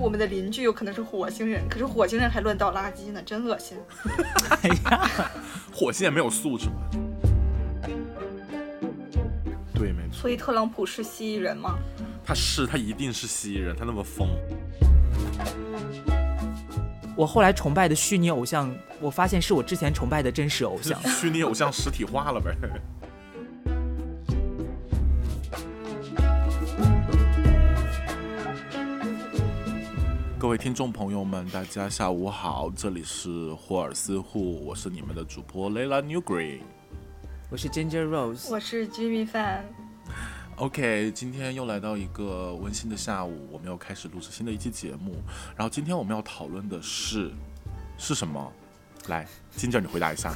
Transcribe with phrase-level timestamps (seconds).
[0.00, 3.76] 我们的邻居有可能是火星人，可是火星人还乱倒垃圾呢，真恶心。
[4.62, 5.30] 哎呀，
[5.70, 6.72] 火星也没有素质嘛。
[9.74, 11.78] 对，没错，所以特朗普是蜥蜴人吗？
[12.24, 14.26] 他是他一定是蜥蜴人，他那么疯。
[17.14, 20.98] 我后来崇拜的虚拟偶像，我发现是我之前崇拜的真实偶像。
[21.12, 22.56] 虚拟偶像实体化了呗。
[30.50, 36.62] 位听众朋友们，大家下午好，这里是霍尔斯户，我是你们的主播 Layla New Green。
[37.50, 39.62] 我是 Ginger Rose，我是 Jimmy Fan。
[40.56, 45.22] OK，今天又来到一个温馨的下午，我们要开始录制新的一期节目。
[45.56, 47.30] 然后今天我们要讨论的是
[47.96, 48.52] 是什么？
[49.06, 49.24] 来
[49.56, 50.34] ，，Ginger，你回答一下，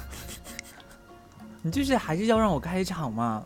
[1.60, 3.42] 你就是还是要让我开场吗？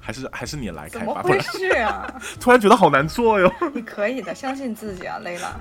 [0.00, 1.22] 还是还是你来怎开吧？
[1.22, 2.20] 不么回事啊？
[2.40, 3.52] 突然觉得好难做哟。
[3.74, 5.54] 你可以的，相信自己啊，雷拉。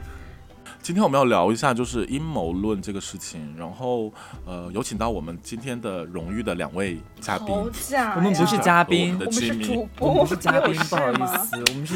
[0.81, 4.11] 今天我们要聊一下就是阴谋论这个事情，然后
[4.45, 7.49] 呃，有请到我们今天的荣誉的两位嘉宾。
[7.49, 11.95] 我们不是嘉宾我们的我们是主播，我们不是嘉宾不好意思，我们是，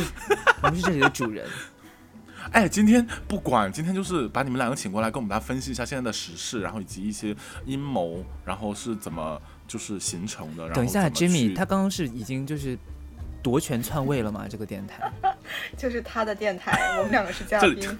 [0.61, 1.47] 我们是这里的主人。
[2.51, 10.63] 哎，今天不管，今天就是把你们两个请过来，跟我们大家分析一下现在的时事，然后以及一些阴谋，然后是怎么就是形成的。
[10.63, 12.77] 然后等一下，Jimmy，他刚刚是已经就是
[13.41, 14.45] 夺权篡位了吗？
[14.49, 15.11] 这个电台？
[15.77, 17.97] 就是他的电台，我们两个是嘉宾。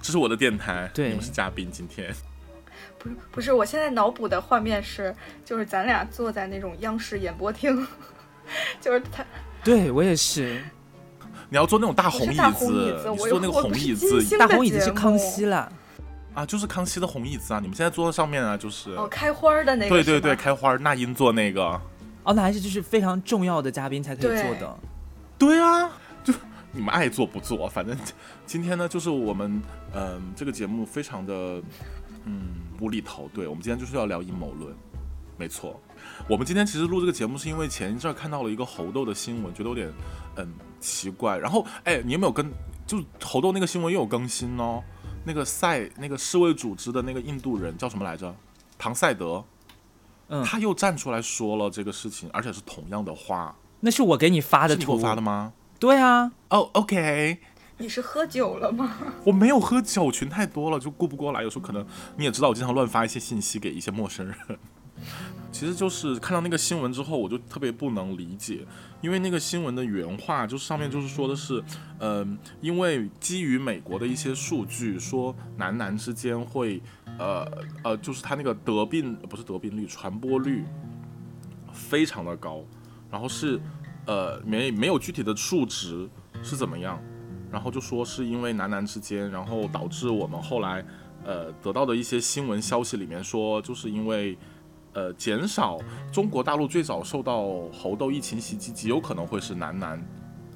[0.00, 1.70] 这是我的电台，对你们是嘉宾。
[1.70, 2.14] 今天
[2.98, 7.86] 不是不是，我现在脑补的画面是，就是咱俩坐在那种央视演播厅，
[8.80, 9.24] 就是他
[9.62, 10.62] 对我也是，
[11.50, 15.70] 你要坐那种大红椅子大红椅子，坐那个红椅子大红椅子是康熙啦。
[16.36, 17.58] 啊，就是康熙的红椅子啊！
[17.58, 21.80] 你们现在坐在上面啊，就是、哦，开花儿的那个对对对，开花儿那英坐那个，
[22.24, 24.78] 哦，那还是就是非常重要的嘉宾才可以对做的。
[25.38, 25.90] 对啊，
[26.22, 26.34] 就
[26.72, 27.96] 你们爱做不做，反正
[28.44, 29.62] 今天呢，就是我们
[29.94, 31.62] 嗯、这个节目非常的
[32.26, 34.76] 嗯无厘头，对我们今天就是要聊阴谋论，
[35.38, 35.80] 没错。
[36.28, 39.90] 我们今天其实录这个节目是因为前一阵儿看到了一个猴痘的新闻，觉得有点
[40.36, 41.38] 嗯奇怪。
[41.38, 42.46] 然后哎，你有没有跟
[42.86, 44.82] 就猴痘那个新闻又有更新哦？
[45.26, 48.32] 那个赛那个世卫组织的那个印度人叫什么来着？
[48.78, 49.44] 唐赛德，
[50.28, 53.56] 嗯，他又站出来说了这个事情，而且是同样的话。
[53.80, 55.52] 那是我给你发的图是你给我发的吗？
[55.80, 57.38] 对啊，哦、o k
[57.78, 58.96] 你是喝酒了吗？
[59.24, 61.42] 我没有喝酒，群太多了就顾不过来。
[61.42, 61.84] 有时候可能
[62.16, 64.36] 你也知道，我经常乱发一些信息给一些陌生人。
[65.58, 68.60] 其实就是看到那个新闻之后，我就特别不能理解，
[69.00, 71.64] 因为那个新闻的原话就是上面就是说的是，
[71.98, 76.82] 嗯、因为基于美国的一些数据，说男男之间会，
[77.18, 77.50] 呃
[77.82, 80.62] 呃，就是他那个得病不是得病率，传播率
[81.72, 82.62] 非常的高，
[83.10, 83.58] 然后是
[84.04, 86.06] 呃没没有具体的数值
[86.42, 87.02] 是怎么样，
[87.50, 90.84] 然后就说是因为男男之间，然后导致我们后来
[91.24, 94.36] 呃得到的一些新闻消息里面说，就是因为
[94.96, 95.78] 呃减少
[96.10, 100.02] 中国大陆最早受到猴痘疫情袭击，极有可能会是男男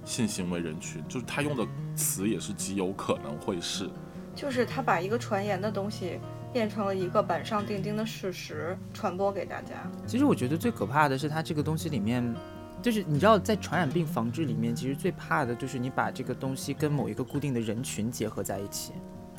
[0.04, 1.64] 性行为人群，就是他用的
[1.94, 3.88] 词也是极有可能会是。
[4.34, 6.18] 就是他把一个传言的东西
[6.52, 9.74] 变成了一个板上钉钉的事实，传播给大家。
[10.06, 12.24] 其实我觉得最可怕的是它这个东西里面，
[12.80, 18.92] 就是你知道，在传染病防治里面，其实最怕的就是你把这个东西跟某一个固定的人群结合在一起，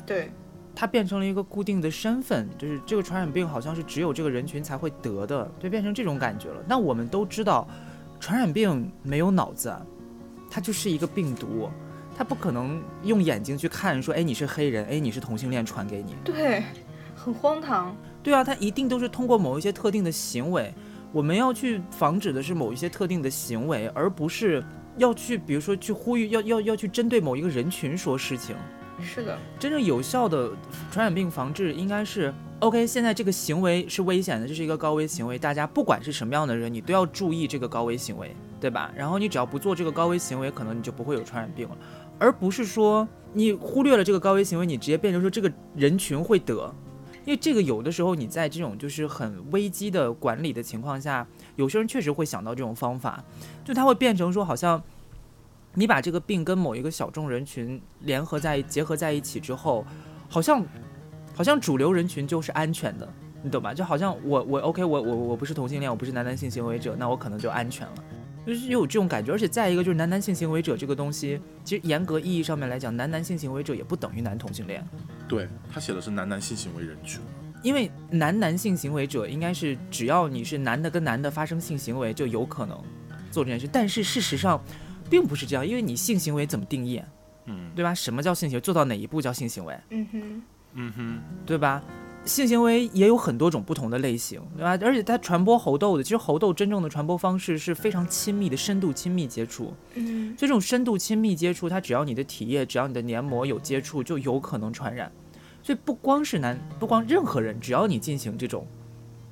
[0.06, 0.30] 对，
[0.74, 6.62] 它变成了一个固定的身份，就是这个传染病好像是只有这个人群才会得的，就，变成这种感觉了。
[6.66, 7.68] 那我们都知道，
[8.18, 9.74] 传染病没有脑子，
[10.50, 11.68] 它就是一个病毒。
[12.14, 16.14] 它不可能用眼睛去看，说，哎，你是黑人，哎，你是同性恋，传给你。
[16.22, 16.62] 对，
[17.16, 17.96] 很荒唐。
[18.22, 20.72] 对啊，它一定都是通过某一些特定的行为，
[21.10, 24.62] 我们要去防止的是某一些特定的行为，而不是
[24.98, 28.54] 要去，比如说去呼吁，要要要去针对某一个人群说事情。
[29.02, 30.50] 是的，真正有效的
[30.90, 38.90] 传染病防治应该是，OK，现在这个行为是危险的，这是一个高危行为，大家不管是什么样的人，你都要注意这个高危行为，对吧？
[38.96, 41.76] 然后你只要不做这个高危行为，可能你就不会有传染病了，
[42.18, 46.72] 而不是说你忽略了这个高危行为，你直接变成说这个人群会得。
[47.24, 53.22] 因为这个有的时候你在这种就是很危机的管理的情况下，有些人确实会想到这种方法，
[53.64, 54.82] 就他会变成说好像
[55.74, 59.84] 你把这个病跟某一个小众人群联合在结合在一起之后，
[60.28, 60.64] 好像
[61.34, 63.08] 好像主流人群就是安全的，
[63.42, 63.72] 你懂吧？
[63.72, 67.94] 就好像我我 OK 我我我不是同性恋，我不是男男性行为者，那我可能就安全了。
[68.44, 74.84] 就是有这种感觉，而且再一个就是男男性行为者这个东西，其实严格意义上面来讲，男男性行为者也不等于男同性恋。
[75.28, 77.20] 对他写的是男男性行为人群，
[77.62, 82.76] 因为男男性行为者应该是只要你是男的跟男的发生性行为就有可能
[83.30, 84.60] 做这件事，但是事实上
[85.12, 87.02] 并不是这样，因为你性行为怎么定义？
[87.44, 87.92] 嗯对吧？
[87.92, 88.60] 什么叫性行为？
[88.62, 89.78] 做到哪一步叫性行为？
[89.90, 90.42] 嗯哼，
[90.72, 91.82] 嗯哼，对吧？
[92.24, 94.70] 性行为也有很多种不同的类型，对吧？
[94.80, 99.74] 而且它传播猴痘的，其实猴痘真正的传播方式是非常亲密的深度亲密接触。
[99.96, 105.12] 嗯就这种深度亲密接触，它只要你的体液，只要你的黏膜有接触，就有可能传染。
[105.62, 108.66] 所以不光是男，不光任何人，只要你进行这种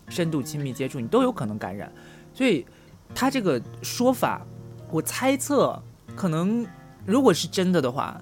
[0.09, 1.91] 深度亲密接触，你都有可能感染。
[2.35, 2.67] 所以
[3.15, 4.44] 他这个说法，
[4.92, 5.82] 我猜测
[6.16, 6.66] 可能
[7.06, 8.20] 如果是真的的话，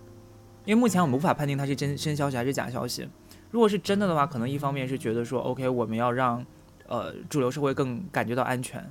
[0.65, 3.09] 因为目前我们无法判定它是真真消息还是假消息。
[3.51, 6.45] 如果是真的的话，可能一方面是觉得说，OK，我们要让
[6.87, 8.85] 呃主流社会更感觉到安全，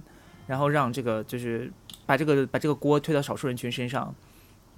[0.48, 1.72] 然后让这个就是
[2.06, 4.14] 把这个把这个锅推到少数人群身上。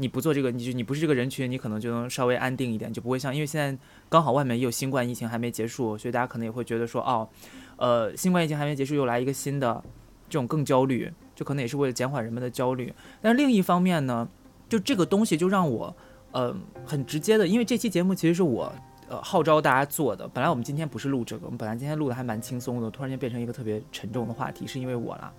[0.02, 7.28] 你不做这个，你就你不是这个人群，你可能就能稍微安定一点，就不会像因为现在刚好外面也有新冠疫情还没结束，所以大家可能也会觉得说，哦，
[7.75, 9.84] 呃，新冠疫情还没结束，又来一个新的，
[10.30, 12.94] 这种更焦虑，就可能也是为了减缓人们的焦虑。
[13.22, 14.28] 但是另一方面呢，
[14.68, 15.96] 就这个东西就让我，
[16.34, 16.54] 呃，
[16.86, 18.74] 很直接的，因为这期节目其实是我。
[19.12, 20.28] 呃，号召大家做的。
[20.28, 25.34] 本来我们今天不是录这个，我们本来今天录的还蛮轻松的，突然间变成一个特别沉重的话题，是因为我啦。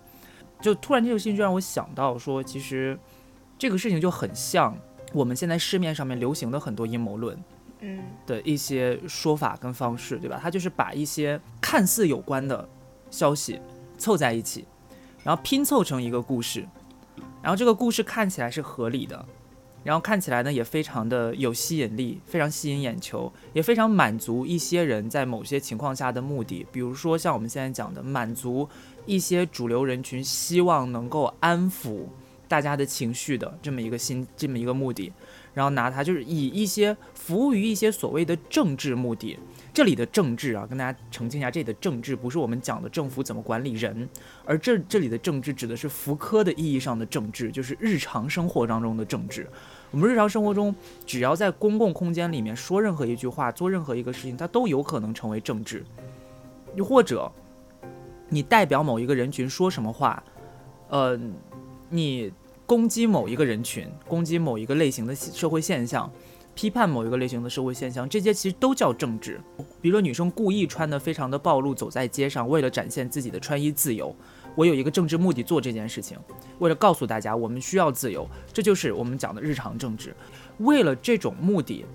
[0.60, 2.98] 就突然这个事情就让我想到说，其实
[3.56, 4.76] 这个事情就很像
[5.12, 7.38] 我们现在市面上面流行的很多阴谋论
[7.78, 10.40] 嗯的一些说法跟方式，对吧？
[10.42, 12.68] 它就是把一些看似有关的
[13.08, 13.60] 消息
[13.96, 14.66] 凑在一起，
[15.24, 16.66] 然后拼凑成一个故事，
[17.42, 19.24] 然后这个故事看起来是合理的。
[19.82, 28.68] 然后看起来呢也非常的有吸引力，非常吸引眼球，也非常满足一些人在某些情况下的目的，比如说像我们现在讲的，满足
[29.06, 32.02] 一些主流人群希望能够安抚
[32.46, 35.10] 大家的情绪的这么一个心，这么一个目的，
[35.54, 39.38] 然后拿它就是以一些服务于一些所谓的政治目的。
[39.80, 44.06] 这里的政治啊，跟大家澄清一下，这里的政治不是我们讲的政府怎么管理人，
[44.44, 49.48] 而这这里的政治指的是福柯的意义上的政治，就是日常生活当中的政治。
[49.90, 50.74] 我们日常生活中，
[51.06, 55.82] 只要在公共空间里面说任何一句话、做任何一个事情，它都有可能成为政治。
[56.74, 57.32] 又或者，
[58.28, 60.22] 你代表某一个人群说什么话，
[60.90, 61.18] 呃，
[61.88, 62.30] 你
[62.66, 66.12] 攻击某一个人群，攻击某一个类型的社会现象。
[66.54, 69.40] 批判某一个类型的社会现象，这些其实都叫政治。
[69.80, 74.14] 比如说，女生故意穿得非常的暴露，走在街上，为了展现自己的穿衣自由，
[74.54, 76.18] 我有一个政治目的做这件事情，
[76.58, 80.14] 为了告诉大家我们需要自由，这就是我们讲的日常政治。
[80.58, 81.86] 为了这种目的，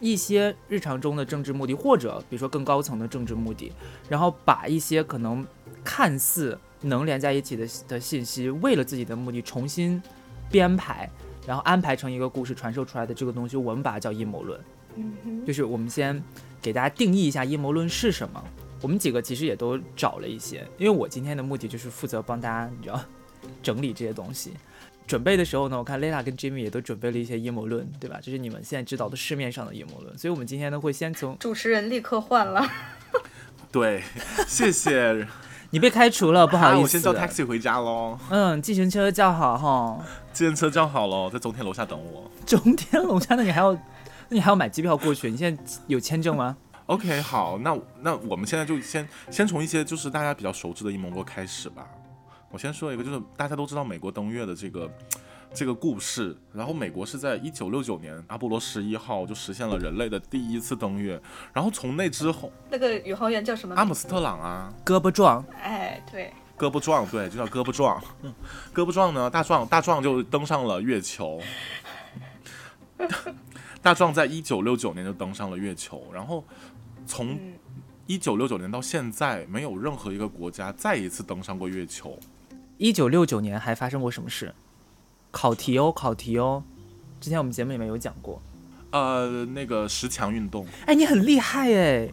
[0.00, 3.72] 一些日常中的政治目的，或者比如说更高层的政治目的，
[4.08, 5.46] 然后把一些可能
[5.82, 10.02] 看似能连在一起的的信息，为了自己的目的重新
[10.50, 11.08] 编排。
[11.46, 14.60] 然后安排成一个故事传授出来的这个东西，我们把它叫阴谋论。
[14.96, 16.22] 嗯哼，就是我们先
[16.60, 18.42] 给大家定义一下阴谋论是什么。
[18.82, 23.00] 我们几个其实也都找了一些，因为我今天的目的就是负责帮大家，你知道，
[23.62, 24.52] 整理这些东西。
[25.06, 28.20] 准备的时候呢，我看 Lela 跟 Jimmy 也都准备了一些阴谋论，对吧？
[28.22, 30.16] 这是你们现在知道的市面上的阴谋论。
[30.16, 32.64] 所以我们今天呢会先从主持人立刻换了。
[33.72, 34.02] 对，
[34.46, 35.26] 谢谢。
[35.70, 36.78] 你被开除了，不好意思。
[36.78, 38.18] 啊我先叫 taxi 回家喽。
[38.28, 40.04] 嗯，计程车叫好哈。
[40.32, 42.28] 计程车叫好了，在中天楼下等我。
[42.44, 43.80] 中天楼下，那你还要，那
[44.30, 45.30] 你还要买机票过去？
[45.30, 46.56] 你现在有签证吗
[46.86, 51.86] ？OK，好，那那我们现在就先先从一些就是大家比较熟知的阴谋论开始吧。
[52.50, 54.90] 我先说一个，就是大家都知道美国登月的这个
[55.52, 56.36] 这个故事。
[56.52, 61.20] 然后美国是在一九六九年阿波罗十一号就实现了人类的第一次登月。
[61.52, 63.74] 然后从那之后，那个宇航员叫什么？
[63.74, 68.02] 阿姆斯特朗啊，胳膊壮，哎，对，胳膊壮，对，就叫胳膊壮。
[68.74, 71.40] 胳膊壮呢，大壮大壮就登上了月球。
[73.82, 76.44] 大壮在一九六九年就登上了月球，然后
[77.06, 77.54] 从嗯，
[78.06, 82.18] 一九六九年到现在，没有任何一个国家再一次登上过月球。
[82.76, 84.54] 一九六九年还发生过什么事？
[85.30, 86.62] 考题哦，考题哦。
[87.20, 88.40] 之前我们节目里面有讲过。
[88.90, 92.08] 呃，那个十强运动，哎，你很厉害哎！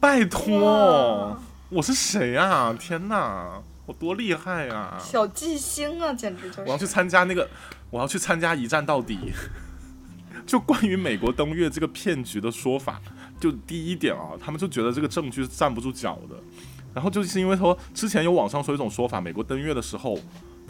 [0.00, 1.36] 拜托，
[1.68, 2.72] 我是谁啊？
[2.72, 4.98] 天哪，我多厉害啊！
[4.98, 6.62] 小巨星啊，简直就是。
[6.62, 7.46] 我要去参加那个，
[7.90, 9.18] 我要去参加一战到底。
[10.46, 13.00] 就关于美国登月这个骗局的说法，
[13.38, 16.36] 就第一点啊，他们就觉得这个证据是站不住脚的。
[16.94, 20.18] 然后就是因为说之前有网上说一种说法，美国登月的时候，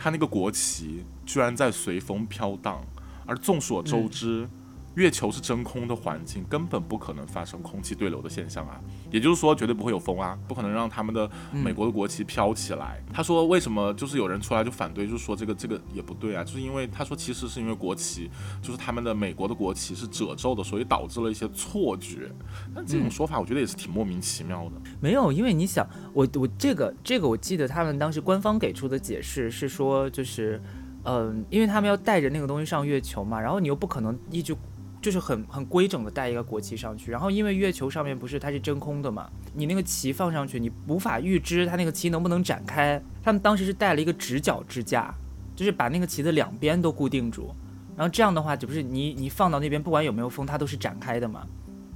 [0.02, 2.84] 他那个国旗居然在随风飘荡，
[3.24, 4.48] 而众所周知。
[4.94, 8.80] 月球是真空的环境，根本不可能发生空气对流的现象啊，
[9.10, 13.02] 也就是说绝对不会有风啊，不可能让他们的美国的国旗飘起来。
[13.12, 18.30] 他说为什么就是有人出来就反对，就是说这个这个也不对啊，就是因为他说其实是因为国旗
[18.60, 22.30] 就是他们的美国的国旗是褶皱的，所以导致了一些错觉。
[22.74, 24.72] 但这种说法我觉得也是挺莫名其妙的。
[25.00, 30.60] 没有，因为你想，我我这个这个我记得他们当时官方给出的解释是说，就是，
[31.04, 34.54] 嗯、因为他们要带着那个东西上月球嘛，然后你又不可能一直
[35.02, 37.10] 就是很很规整的带一个国旗上去。
[37.10, 43.02] 然后因为月球上面不是它是真空的嘛，你那个旗放上去，你无法预知它那个旗能不能展开。
[43.22, 45.14] 他们当时是带了一个直角支架，
[45.54, 47.54] 就是把那个旗子两边都固定住。
[47.96, 51.46] 然后这样的话，就不是你你放到那边，不管有没有风，它都是展开的嘛。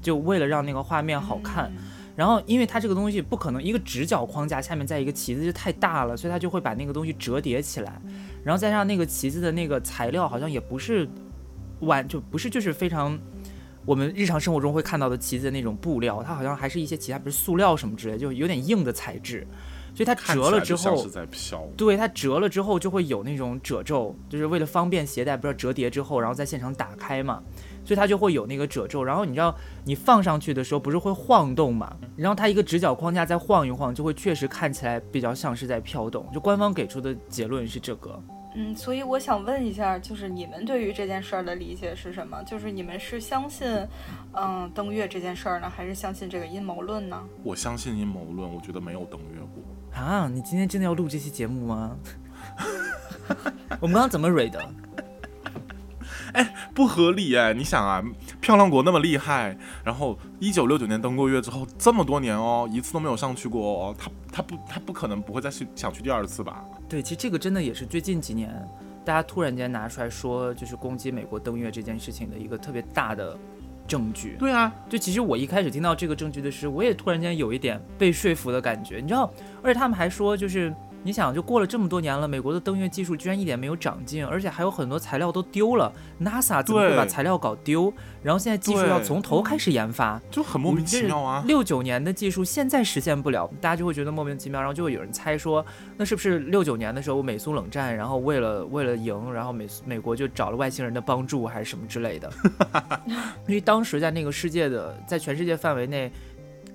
[0.02, 1.72] 就为了让那个画面好看。
[2.14, 8.00] 然后，因为它这个东西不可能一个直角框架下面再一个旗子就太大了，所以它就会把那个东西折叠起来，
[8.42, 11.06] 然后再让那个旗子的那个材料好像也不是
[11.80, 13.18] 完，就不是就是非常
[13.84, 19.46] 我们日常生活中会看到的旗子的那种布料，它好像还是一些其他，比如塑料什么之类，就有点硬的材质，
[19.94, 21.06] 所以它折了之后，
[21.76, 27.42] 对它折了之后就会有那种褶皱，就是为了方便携带，不知道折叠之后，然后在现场打开嘛。
[27.84, 29.54] 所以它就会有那个褶皱，然后你知道
[29.84, 31.96] 你放上去的时候不是会晃动嘛？
[32.16, 36.28] 然后它一个直角框架再晃一晃，就会确实看起来比较像是在飘动。
[36.34, 38.20] 就官方给出的结论是这个。
[38.58, 42.42] 嗯，所以我想问一下，就是你们对于这件事儿的理解是什么？
[42.44, 43.68] 就是你们是相信，
[44.32, 47.22] 嗯，登月这件事儿呢，还是相信这个阴谋论呢？
[47.44, 50.02] 我相信阴谋论，我觉得没有登月过。
[50.02, 51.98] 啊，你今天真的要录这期节目吗？
[53.78, 54.58] 我们刚刚怎么蕊的？
[56.32, 57.52] 哎，不合理哎！
[57.54, 58.02] 你想啊，
[58.40, 66.64] 漂亮国那么厉害，然后一九六九年登过月之后，这么多年哦，一次都没有上去过哦，他他不他不可能不会再去想去第二次吧？
[66.88, 68.50] 对，其实这个真的也是最近几年
[69.04, 73.38] 大家突然间拿出来说，就是攻击美国登月这件事情的一个特别大的
[73.86, 74.36] 证据。
[74.38, 80.74] 对啊，就其实我一开始听到这个证据的时候，我也突然间有一点被说服的感觉，你知道，而且他们还说就是。
[81.06, 85.92] 你想，就过了这么多年了，美国的登月技术居然一点没有长进，而且还有很多材料都丢了。
[86.20, 87.92] NASA 怎么会把材料搞丢？
[88.24, 91.44] 然后现在技术要从头开始研发，就很莫名其妙啊！
[91.46, 95.64] 六九年的技术现在实现不了，大家就会觉得莫名其妙，然后就会有人猜说，
[95.96, 102.28] 那是不是六九年的时候美苏冷战，然后为了为了赢，然后美美国就找了外星人的帮助，还是什么之类的？
[103.46, 106.10] 因为当时在那个世界的，在全世界范围内。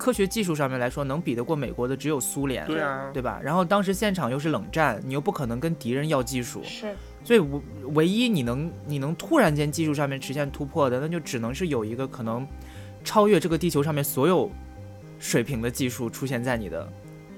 [0.02, 3.38] 科学技术上面来说，能比得过美国的只有苏联，对啊，对吧？
[3.40, 6.92] 然后当时现场又是冷战，你又不可能跟敌人要技术，是，
[7.22, 7.60] 所以唯
[7.94, 12.44] 唯一你能你能突然间技术上面实现突破的，那就只能是有一个可能
[13.04, 14.50] 超越这个地球上面所有
[15.20, 16.92] 水平的技术出现在你的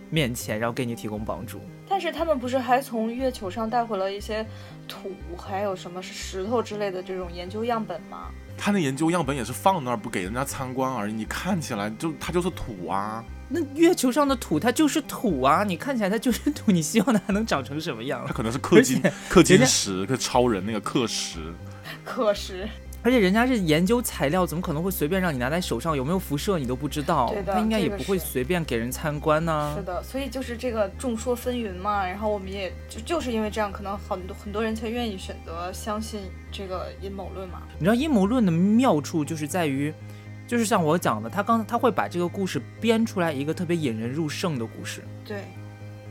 [0.09, 1.61] 面前，然后给你提供帮助。
[1.87, 4.45] 但是他们不是还从月球上带回了一些
[4.89, 8.31] 土，还有什么石头之类的这种研究样本吗？
[8.57, 13.25] 他那研究样本也是放那儿不给人家参观而已，你看起来就它就是土啊。
[13.49, 18.25] 那月球上的土它就是土啊，你看起来它就是土，你希望它还能长成什么样？
[18.27, 21.53] 它可能是氪金氪金石，跟超人那个氪石，
[22.07, 22.69] 氪石。
[23.05, 25.95] 而且人家是研究材料，怎么可能会随便让你拿在手上？
[25.95, 29.75] 有没有辐射你都不知道，他应该也不会随便给人参观呢。
[29.77, 32.07] 是的，所以就是这个众说纷纭嘛。
[32.07, 37.61] 然后我们也就就是因为这样，可能很多很多人才愿意选择相信这个阴谋论嘛。
[37.79, 39.93] 你知道阴谋论的妙处就是在于，
[40.49, 45.03] 就是像我讲的，他刚他会把这个故事编出来一个特别引人入胜的故事。
[45.27, 45.43] 对，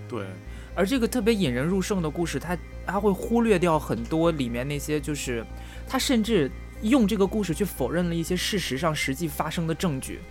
[0.07, 0.27] 对。
[0.75, 5.43] 而这个特别引人入胜的故事，他他会忽略掉很多里面那些，就是
[5.87, 6.51] 他甚至。
[6.83, 10.21] 用这个故事去否认了一些事实上实际发生的证据。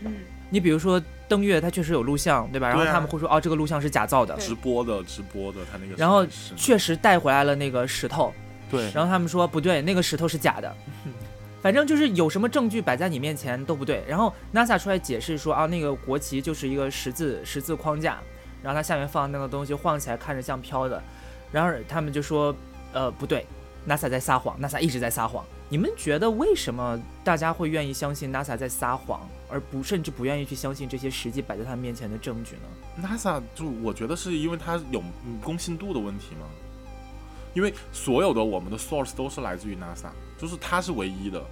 [0.00, 0.12] 嗯，
[0.50, 2.68] 你比如说登月，它确实有录像，对吧？
[2.68, 5.94] 然后他们会说，哦，这个录像是假造的，直播的，直播的，他那个。
[5.96, 8.32] 然后确实带回来了那个石头。
[8.70, 8.90] 对。
[8.92, 10.74] 然后他们说不对，那个石头是假的。
[11.60, 14.04] 反正就是有什么证据摆在你面前都不对。
[14.06, 18.20] 然后 NASA 出来解释说，啊，那个国旗就是一个十字十字框架，
[18.62, 21.02] 然后它下面放那个东西晃起来看着像飘的。
[21.50, 22.54] 然后他们就说，
[22.92, 23.44] 呃，不对
[23.88, 25.44] ，NASA 在撒谎，NASA 一直在撒谎。
[25.70, 35.02] 你们觉得为什么大家会愿意相信 NASA 在撒谎，而不甚至不愿意去相信这些实际摆在他面前的证据呢？NASA 就我觉得是因为它有
[35.42, 36.46] 公信度的问题吗？
[37.52, 40.08] 因为所有的我们的 source 都是来自于 NASA，
[40.38, 41.44] 就是它是唯一的。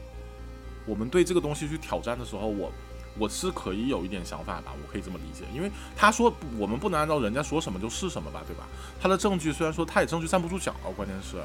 [0.86, 2.72] 我们对这个东西去挑战的时候，我
[3.18, 5.44] 我是可以有一点想法吧，我可以这么理解。
[5.54, 8.66] 因为他说我们不能按照人家说什么就是什么吧，对吧？
[8.98, 11.36] 他的证据虽然说他也证据站不住脚，关键是。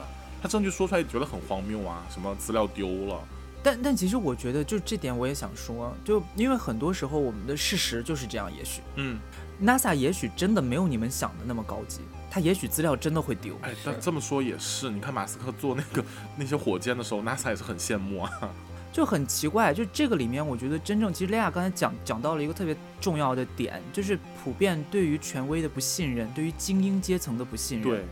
[0.42, 3.20] 他证据说出来觉得很荒谬啊，什么资料丢了？
[3.64, 8.52] 但但其实我觉得，就这点我也想说，就因为很多时候我们的事实就是这样。
[8.52, 9.20] 也许，嗯
[9.62, 12.00] ，NASA 也许真的没有你们想的那么高级，
[12.32, 13.56] 它也许资料真的会丢。
[13.62, 16.04] 哎，但这么说也是，你看马斯克做那个
[16.36, 18.32] 那些火箭的时候，NASA 也是很羡慕啊。
[18.92, 27.88] 就很奇怪，就这个里面，我觉得真正其实雷亚刚才讲讲到了一个特别重要的点，就是普遍对于权威的不信任，对于精英阶层的不信任。
[27.88, 28.06] 对，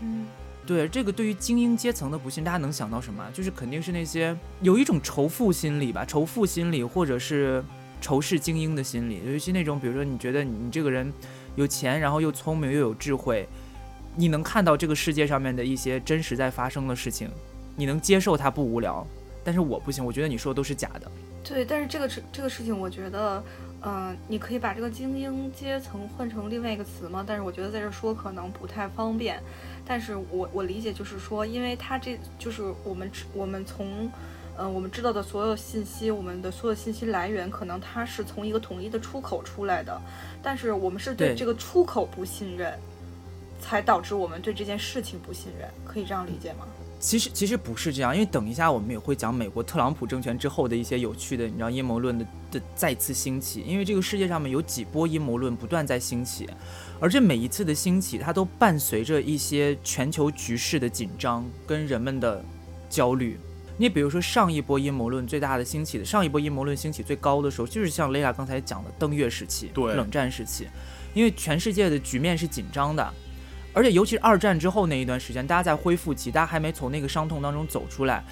[0.00, 0.26] 嗯。
[0.66, 3.24] 对这个，对于精英阶层的不信，大家能想到什么？
[3.32, 7.64] 就是肯定是那些有一种仇富心理吧，仇富心理，或者是
[8.00, 9.22] 仇视精英的心理。
[9.24, 11.12] 尤其那种，比如说你觉得你这个人
[11.54, 13.48] 有钱，然后又聪明又有智慧，
[14.16, 17.30] 你能看到这个世界上面的一些真实在发生的事情，
[17.76, 19.06] 你能接受它不无聊，
[19.44, 21.10] 但是我不行，我觉得你说的都是假的。
[21.44, 23.42] 对，但是这个事这个事情，我觉得，
[23.88, 27.24] 嗯，你可以把这个精英阶层换成另外一个词吗？
[27.24, 29.40] 但是我觉得在这说可能不太方便。
[29.86, 34.10] 但是我我理解就是说，因为它这就是我们我们从，
[34.58, 40.02] 嗯，我们知道的所有信息，我们的所有信息来源，可能它是从一个统一的出口出来的，
[40.42, 42.76] 但是我们是对这个出口不信任，
[43.60, 46.66] 才导致我们对这件事情不信任，可以这样理解吗？
[47.06, 53.62] 其实其实不是这样，因为等一下我们也会讲美国特朗普政权之后的一些有趣的，你知道阴谋论的的再次兴起。
[53.64, 56.48] 因为这个世界上面有几波阴谋论不断在兴起，
[56.98, 62.44] 而这每一次的兴起，它都伴随着一些全球局势的紧张跟人们的
[62.90, 63.38] 焦虑。
[63.78, 70.66] 你比如说上一波阴谋论最大的兴起的上一波阴谋论兴起最高的时候，就是像雷亚刚才讲的登月时期，对，冷战时期，
[71.14, 73.14] 因为全世界的局面是紧张的。
[73.76, 78.24] 而且，尤其是二战之后那一段时间，大家在恢复期，大家还没从那个伤痛当中走出来，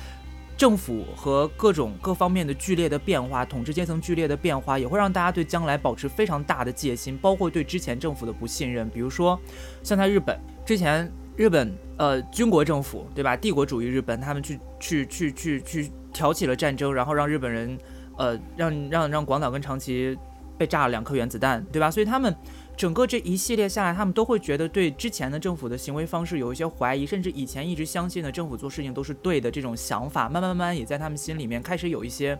[0.56, 8.88] 政府和各种各方面的剧烈的变化，统治阶层剧烈的变化，也会让大家对将来保持非常大的戒心，包括对之前政府的不信任。
[8.88, 9.38] 比如说，
[9.82, 13.36] 像在日本之前，日本呃军国政府对吧？
[13.36, 17.78] 帝国主义日本，他们去去去去去挑起了战争，然后让日本人
[18.16, 20.16] 呃让让让广岛跟长崎
[20.56, 21.90] 被炸了两颗原子弹，对吧？
[21.90, 22.34] 所以他们。
[22.76, 32.38] 整个这一系列下来，他们都会觉得对之前的政府的行为方式有一些怀疑，甚至以前一直相信的政府做事情都是对的这种想法，慢慢慢慢也在他们心里面开始有一些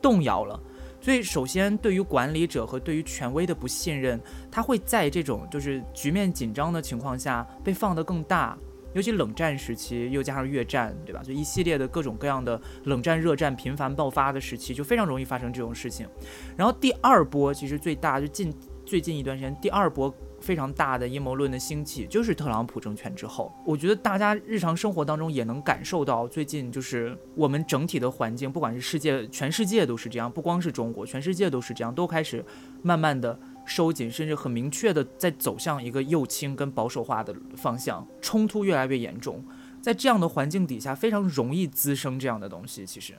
[0.00, 0.58] 动摇了。
[1.00, 4.18] 所以，首先对于管理者和对于权威的不信任，
[4.50, 8.56] 他会在这种就是局面紧张的情况下被放得更大。
[8.94, 11.20] 尤其冷战时期，又加上越战，对吧？
[11.22, 16.08] 就一系列的各种各样的冷战、热战频繁爆发的时期，就非常容易发生这种事情。
[16.56, 18.54] 然后第二波其实最大就近。
[18.84, 23.52] 最近一段时间，第二波非常大的阴谋论的兴起，就是特朗普政权之后。
[23.64, 32.44] 我觉得大家日常生活当中也能感受到，最近就是我们整体的环境，不管是世界，全世界都是这样，不光是中国，全世界都是这样，都开始
[32.82, 39.42] 慢慢的收紧，甚至很明确的在走向一个右倾跟保守化的方向，冲突越来越严重。
[39.80, 42.84] 在这样的环境底下，非常容易滋生这样的东西。
[42.84, 43.14] 其实，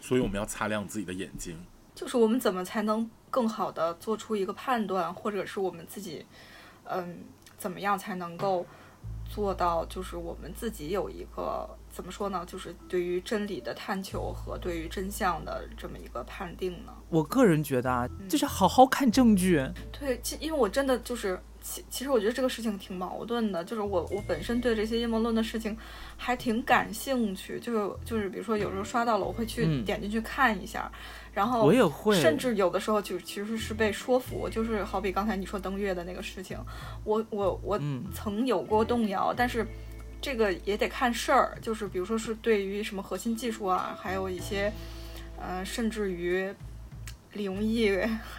[0.00, 1.56] 所以我们要擦亮自己的眼睛。
[1.94, 6.24] 就是我们怎么才能更好的做出一个判断，或者是我们自己，
[6.84, 7.24] 嗯，
[7.56, 8.64] 怎么样才能够
[9.28, 12.44] 做到，就是我们自己有一个怎么说呢？
[12.46, 16.92] 就是对于真理的探求和对于真相的这么一个判定呢？
[17.08, 19.66] 我个人觉得啊，就是好好看证据。
[19.98, 21.40] 对，其因为我真的就是。
[21.64, 25.78] 其其实我觉得这个事情挺矛盾的，就是我我本身对这些阴谋论的事情
[26.16, 30.90] 还挺感兴趣，就是就是比如说有时候刷到了，我会去点进去看一下，
[31.32, 36.58] 然后我也会，甚至有的时候就其实是被说服，就是好比刚才你说登月的那个事情，
[37.04, 37.80] 我我我
[38.14, 39.66] 曾有过动摇，但是
[40.20, 44.72] 这个也得看事儿，就是比如说是对于什么核心技术啊，还有一些
[45.40, 46.52] 呃，甚至于。
[47.34, 47.90] 灵异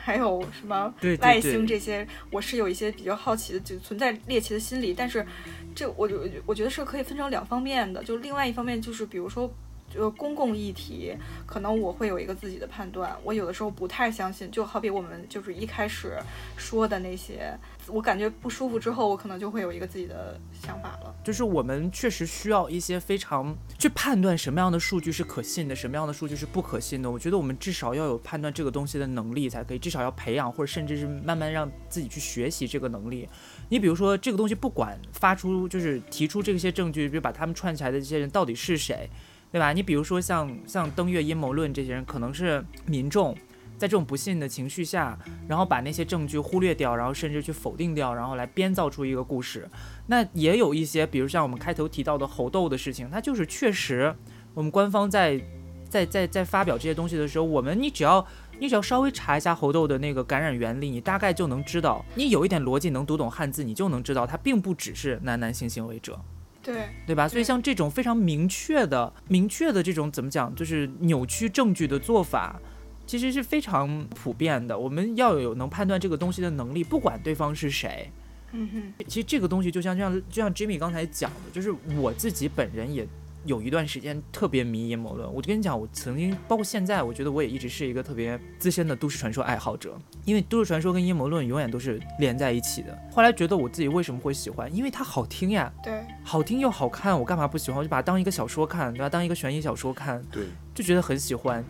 [0.04, 4.94] 还有什么外星这些，我是有一些比较好奇的，就存在猎奇的心理。
[4.94, 5.26] 但是，
[5.74, 8.04] 这我就我觉得是可以分成两方面的。
[8.04, 9.52] 就另外一方面，就是比如说。
[9.94, 13.16] 就公共议题，可能我会有一个自己的判断。
[13.24, 16.18] 我有的时候不太相信，就好比我们就是一开始
[16.58, 17.56] 说的那些，
[17.88, 21.14] 我感觉不舒服之后，我可能就会有一个自己的想法了。
[21.24, 27.12] 就是我们确实需要一些非常去判断什么样的数据是可信的，什么样的数据是不可信的。
[27.12, 33.30] 我觉得我们至少要有判断这个东西的能力才可以，至少要培养或者甚至是慢慢让自己去学习这个能力。
[33.70, 39.10] 你比如说这个东西，不管发出就是提出这些证据，比如把他们串起来的这些人到底是谁。
[39.54, 39.72] 对吧？
[39.72, 43.38] 你比如说像像登月阴谋论这些人，可能是民众
[43.78, 45.16] 在这种不信的情绪下，
[45.48, 49.70] 然后把那些证据忽略掉，然后甚至去否定掉，然后来编造出一个故事。
[50.08, 54.16] 那也有一些，比如像我们开头提到的猴痘的事情，它就是确实，
[54.56, 55.40] 我们官方在
[55.88, 58.26] 在在在发表这些东西的时候，我们你只要
[58.58, 66.20] 你只要稍微查一下猴痘的那个感染原理，你大概就能知道，你有一点逻辑能读懂汉字，你就能知道它并不只是男男性行为者。
[66.64, 67.28] 对对吧？
[67.28, 72.60] 所以像这种非常明确的、明确的这种怎么讲，就是扭曲证据的做法，
[73.06, 74.78] 其实是非常普遍的。
[74.80, 78.10] 我们要有能判断这个东西的能力，不管对方是谁。
[78.54, 79.06] 嗯哼。
[79.08, 83.08] 其实这个东西就像就像就像 Jimmy 刚才讲的，就是我自己本人也。
[83.46, 92.98] 有一段时间特别迷阴谋论，我就跟你讲，我曾经包括现在，我觉得我也一直是一个特别资深的都市传说爱好者，因为都市传说跟阴谋论永远都是连在一起的。
[93.12, 97.80] 后来觉得我自己为什么会喜欢，因为它好听呀，对，好听又好看，我干嘛不喜欢？
[97.80, 99.10] 我就把它当一个小说看，对吧？
[99.10, 101.64] 当一个悬疑小说看，对，就觉得很喜欢，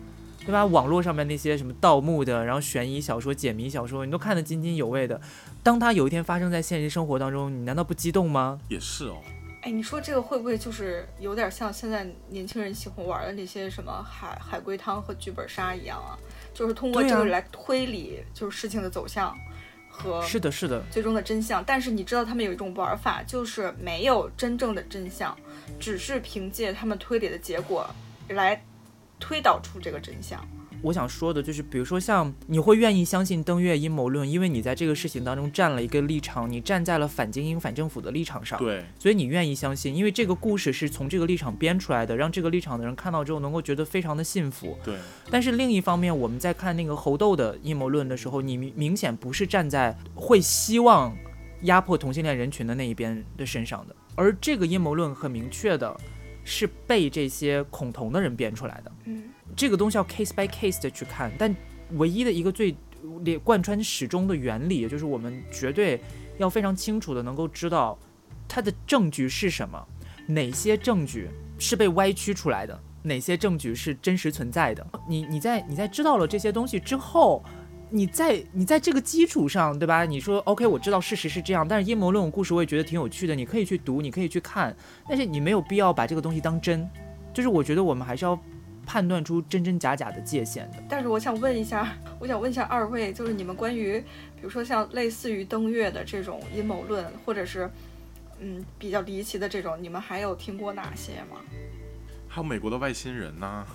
[0.46, 0.64] 对吧？
[0.64, 5.20] 网络上面那些什么盗墓的，然后悬疑小说、解谜小说，你都看得津津有味的。
[5.62, 8.60] 当它有一天发生在现实生活当中，你难道不激动吗？
[8.68, 9.16] 也是哦。
[9.64, 16.18] 哎，你说这个会不会就是有点像现在年轻人喜欢玩的那些什么海海龟汤和剧本杀一样啊？
[16.52, 19.34] 就是通过这个来推理，就是事情的走向
[19.88, 21.64] 和是的，是的，最终的真相。
[21.64, 25.34] 但是你知道他们有一种玩法，就是没有真正的真相，
[25.80, 27.88] 只是凭借他们推理的结果
[28.28, 28.62] 来
[29.18, 30.46] 推导出这个真相。
[30.84, 44.76] 我想说的就是，比如说像你会愿意相信登月阴谋论，因为你在这个事情当中站了一个立场，你站在了反精英、反政府的立场上，对，所以你愿意相信，因为这个故事是从这个立场编出来的，让这个立场的人看到之后能够觉得非常的幸福。
[44.84, 44.94] 对。
[45.30, 51.16] 但是另一方面，我们在看那个猴豆的阴谋论的时候，你明明显不是站在会希望
[51.62, 55.98] 压迫同性恋人群的那一边的身上的，而这个阴谋论很明确的
[56.44, 58.92] 是被这些恐同的人编出来的。
[59.06, 59.22] 嗯。
[59.56, 61.54] 这个东西要 case by case 的去看，但
[61.92, 62.74] 唯一的一个最
[63.22, 66.00] 连贯穿始终的原理，就是我们绝对
[66.38, 67.98] 要非常清楚的能够知道
[68.48, 69.86] 它的证据是什么，
[70.26, 74.84] 哪些证据是被歪曲出来的，哪些证据是真实存在的。
[75.08, 77.44] 你你在你在知道了这些东西之后，
[77.90, 80.04] 你在你在这个基础上，对吧？
[80.04, 84.74] 你说 OK，我知道事实是这样，但是阴谋论故事我也觉得挺有趣的，你可以去读，你可以去看，
[85.06, 86.88] 但是你没有必要把这个东西当真。
[87.34, 88.38] 就是我觉得我们还是要。
[88.86, 90.82] 判断出真真假假的界限的。
[90.88, 93.98] 但是我想问一下， 我想问一下二位，就是你们关于，
[94.36, 97.70] 比如说像类似于登月的这种阴谋论，或者是，
[98.40, 101.40] 嗯，比较离奇的这种，你们还有听过哪些吗？
[102.28, 103.46] 还有美国的外星人呢。
[103.46, 103.66] 啊，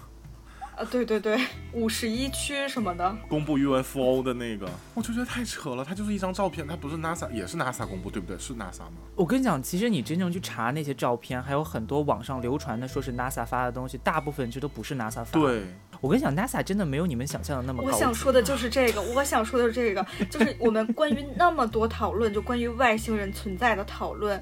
[0.86, 1.40] 对对对，
[1.74, 5.84] 五十一区什么的，公布 UFO 的那个，我就觉得太扯了。
[5.84, 8.38] 它就是一张照片，它不是 NASA，也是 NASA 公布，对不对？
[8.38, 8.94] 是 NASA 吗？
[9.16, 15.40] 我跟你讲，其实你真正去查那些照片，还有很多网上流传的说是 NASA 发的东西，大部分其实都不是 NASA 发。
[15.40, 15.64] 对，
[16.00, 17.90] 我跟你讲，NASA 真的没有你们想象的那么高。
[17.90, 24.42] 我想说的就是这个，我想说的是这个，就是我们关于那么多讨论，就关于外星人存在的讨论。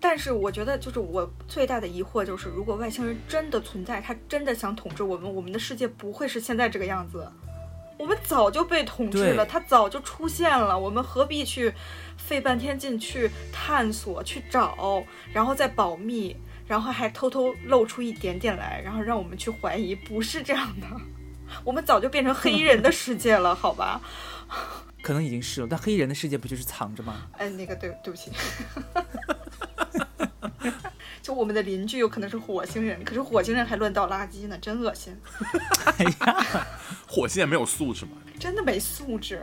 [0.00, 7.26] 但是我觉得，就是我最大的疑惑就是，如果外星人真的存在，他真的想统治我们，我们的世界不会是现在这个样子。
[7.98, 11.72] 我们早就被统治了，他早就出现了，我们何必去
[12.18, 19.94] 费半天劲去探索、去找，然后再保密，然后还偷偷露出一点点来，然后让我们去怀疑？
[19.94, 20.86] 不是这样的，
[21.64, 23.98] 我们早就变成黑衣人的世界了，好吧？
[25.02, 27.28] 可能已经是了，但黑衣人的世界不就是藏着吗？
[27.38, 28.30] 哎，那个对，对不起。
[31.26, 35.12] 就我们的邻居有可能是火星人，可是火星人还乱倒垃圾呢，真恶心。
[35.98, 36.66] 哎呀，
[37.04, 38.12] 火星也没有素质嘛？
[38.38, 39.42] 真的没素质，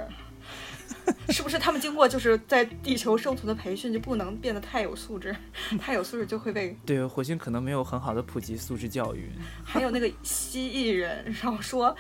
[1.28, 1.60] 是不是？
[1.60, 5.36] 他们经过就是在地球生存的培训，就不能变得太有素质，
[5.78, 9.30] 太有素质就会被 对，火星可能没有很好的普及素质教育。
[9.66, 11.94] 还有那个蜥蜴人，然后说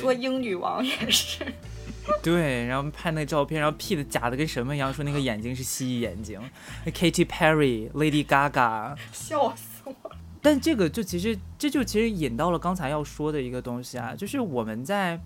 [0.00, 1.44] 说英女王也是。
[2.22, 6.40] 对，然后拍那个照片，然后 P 的假的跟什么一样，说那个眼睛是蜥蜴眼睛。
[6.86, 9.94] Katy Perry、Lady Gaga，笑死我。
[10.42, 15.20] 但这个就其实这就其实引到了刚才要说的一个东西啊，就是我们在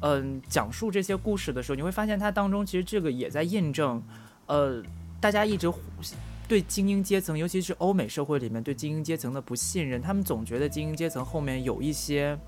[0.00, 4.02] 嗯讲述这些故事的时候，你会发现它当中其实这个也在印证，
[4.46, 4.82] 呃，
[5.20, 5.72] 大家一直
[6.48, 12.38] 对精英阶层，尤其是欧美社会里面对精英阶层的不信任，他们总觉得精英阶层后面有一些。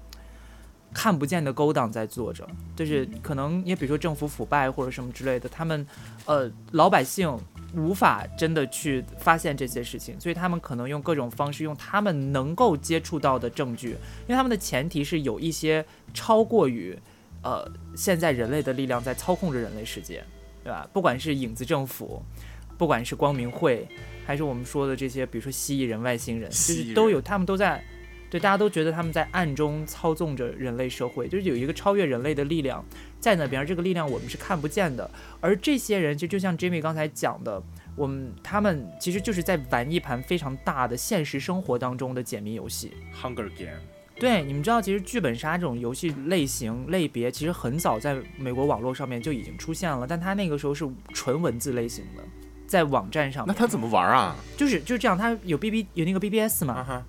[0.93, 5.87] 看不见的勾当在做着，就是可能也比如说政府腐败或者什么之类的，他们，
[6.25, 7.31] 呃，老百姓
[7.75, 16.99] 无法真的去发现这些事情，所以他们可能用各种方式，用他们能够接触到的证据，因为他们的前提是有一些超过于，
[17.43, 20.25] 呃，现在人类的力量在操控着人类世界，
[20.65, 20.89] 对吧？
[20.93, 22.23] 不管是影子政府，
[22.79, 23.87] 不管是光明会，
[24.27, 27.85] 还是我们说的这些，比如说蜥蜴人、外星人，就是都有，他们都在。
[28.31, 32.85] 对，大家都觉得他们在暗中操纵着人类社会，就是有一个超越人类的力量
[33.19, 35.11] 在那边，这个力量我们是看不见的。
[35.41, 37.63] 而这些人就就像 Jimmy 刚才讲的，
[37.97, 42.93] 我们他们其实就是在玩一盘非常大的现实生活当中的解谜游戏。
[43.15, 43.81] Hunger Game。
[44.21, 52.23] 对，你们知道，其实剧本杀这种游戏类型类别，其实很早在美国网络上面就已经出现了，但它那个时候是纯文字类型的，
[52.67, 53.45] 在网站上。
[53.47, 54.37] 那他怎么玩啊？
[54.57, 57.05] 就是就是这样，他有 B B 有那个 B B S 嘛。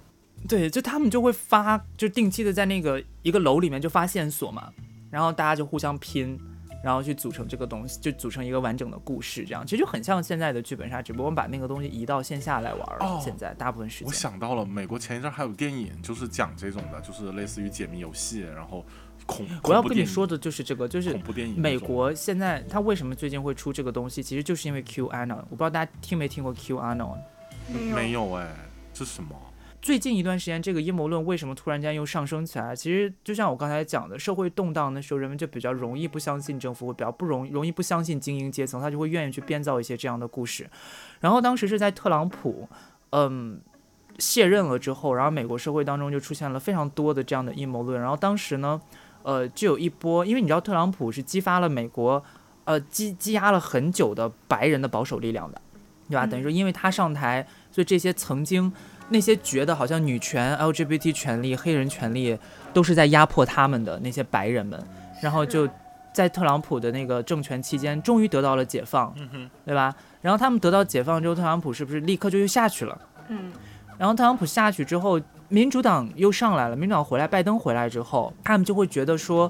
[0.47, 4.71] 对，就他们就会发，就定期的在那个一个楼里面就发线索嘛，
[5.11, 6.39] 然后大家就互相拼，
[6.83, 13.21] 然后去组成这个东西，就组成一个完整的故事，这样其实就很像现在的剧本杀，只不过我们把那个东西移到线下来玩了。
[13.21, 18.85] 现在大部分时间，我想到了，美国前一阵还有电影，就是讲这种的，就是类似于解谜游戏，然后
[19.25, 21.59] 恐我要跟你说的就是这个，就是恐怖电影。
[21.59, 27.17] 美国现在他为什么最近会出这个东西，其实就是因为 Q Anon，我不知道大家听没听过 Q Anon，
[27.93, 28.55] 没有哎，
[28.93, 29.35] 这是什么？
[29.81, 32.75] 最近一段时间，这个阴谋论为什么突然间又上升起来？
[32.75, 40.69] 其实就像我刚才讲的，社会动荡的时候，人们就比较容易不相信政府，会比较不容容易不相信精英阶层，他就会愿意去编造一些这样的故事。
[41.21, 42.67] 然后当时是在特朗普，
[43.11, 43.61] 嗯，
[44.17, 47.99] 卸任了之后，然后美国社会当中就出现了非常多的这样的阴谋论。
[47.99, 48.81] 然后当时呢，
[49.23, 52.21] 呃，就有一波，因为你知道特朗普是激发了美国，
[52.65, 55.61] 呃，积积压了很久的白人的保守力量的，
[56.09, 56.27] 对吧？
[56.27, 58.71] 等于说，因为他上台，所以这些曾经
[59.09, 62.37] 那些觉得好像女权、LGBT 权利、黑人权利
[62.73, 64.81] 都是在压迫他们的那些白人们，
[65.21, 65.67] 然后就。
[66.11, 69.13] 在特朗普的那个政权期间，终于得到了解放，
[69.63, 69.95] 对吧？
[70.21, 72.99] 然后他们得到解放之后，特朗普是不是立刻就又下去了？
[73.29, 73.51] 嗯。
[73.97, 76.75] 然后特朗普下去之后，民主党又上来了。
[76.75, 79.49] 民主党回来，拜登回来之后，他们就会觉得说，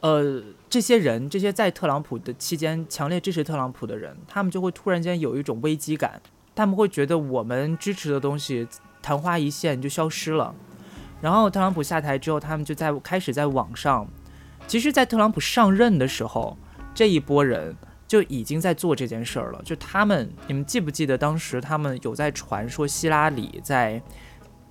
[0.00, 0.40] 呃，
[0.70, 6.22] 这些人，这些在特朗普的期间强烈支持特朗普的人，他们就会突然间有一种危机感。
[6.54, 8.66] 他们会觉得我们支持的东西
[9.06, 10.52] 昙花一现就消失了。
[11.20, 14.04] 然后特朗普下台之后，他们就在开始在网上。
[14.66, 16.58] 其实，在特朗普上任的时候，
[16.92, 17.76] 这一波人
[18.08, 19.62] 就已经在做这件事儿了。
[19.64, 24.02] 就他们，你们记不记得当时他们有在传说希拉里在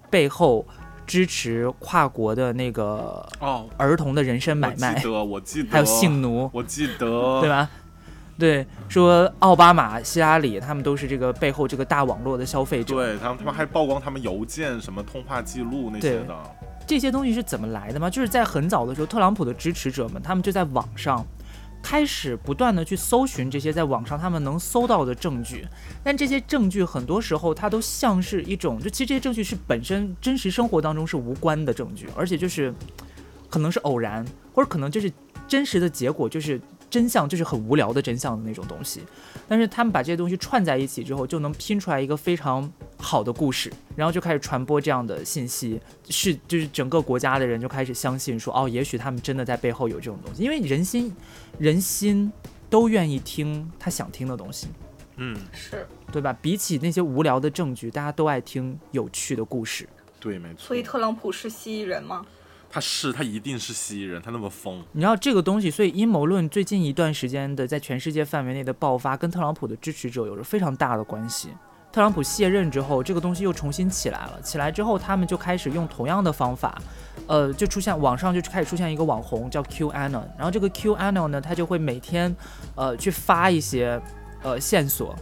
[0.10, 0.66] 背后
[1.08, 4.96] 支持跨国的那个哦儿童的人身买卖？
[4.96, 5.70] 记得，我记得。
[5.72, 7.70] 还有性奴，我记得，对吧？
[8.38, 12.94] 对，说奥巴马、希拉里他们都是这个背后这个大网络的消费者。
[12.94, 16.36] 对他们，他们还曝光他们邮件、什么通话记录那些的。
[16.86, 18.10] 这些东西是怎么来的吗？
[18.10, 21.26] 就是在很早的时候，特朗普的支持者们，他们就在网上
[21.82, 25.66] 开始不断的去搜寻这些在网上他们能搜到的证据，
[26.04, 32.74] 但这些证据很多时候它都像是一种，就其实这些证据是本身真实生活当中是无关的证据，而且就是
[33.50, 35.10] 可能是偶然，或者可能就是
[35.48, 36.60] 真实的结果就是。
[36.96, 39.02] 真相就是很无聊的真相的那种东西，
[39.50, 45.78] 但是他们把这些东西串在一起之后，就能拼出来一个非常好的故事，然后就开始传播这样的信息，
[46.08, 51.14] 是就是整个国家的人就开始相信说，哦，也许他们真的在背后有这种东西，因为人心
[51.58, 52.32] 人心
[52.70, 54.70] 都愿意听他想听的东西，
[55.18, 56.32] 嗯，是对吧？
[56.42, 59.86] 比起那些无聊的证据，大家都爱听有趣的故事，
[60.18, 60.60] 对，没错。
[60.60, 62.26] 所以特朗普是蜥蜴人吗？
[62.76, 64.84] 他是，他一定是蜥蜴人，他那么疯。
[64.92, 71.52] 你知道这个东西，所以阴谋论最近一段时间的在全世界范围内的爆发，跟特朗普的支持者有着非常大的关系。
[71.90, 74.42] 特朗普卸任之后，这个东西又重新起来了。
[74.42, 76.78] 起来之后，他们就开始用同样的方法，
[77.28, 82.36] 呃，就出现网上就开始出现一个网红叫 Q Anon，然后这个 Q Anon 呢，他就会每天，
[82.76, 84.02] 呃，去发一些，
[84.44, 85.16] 呃，线索，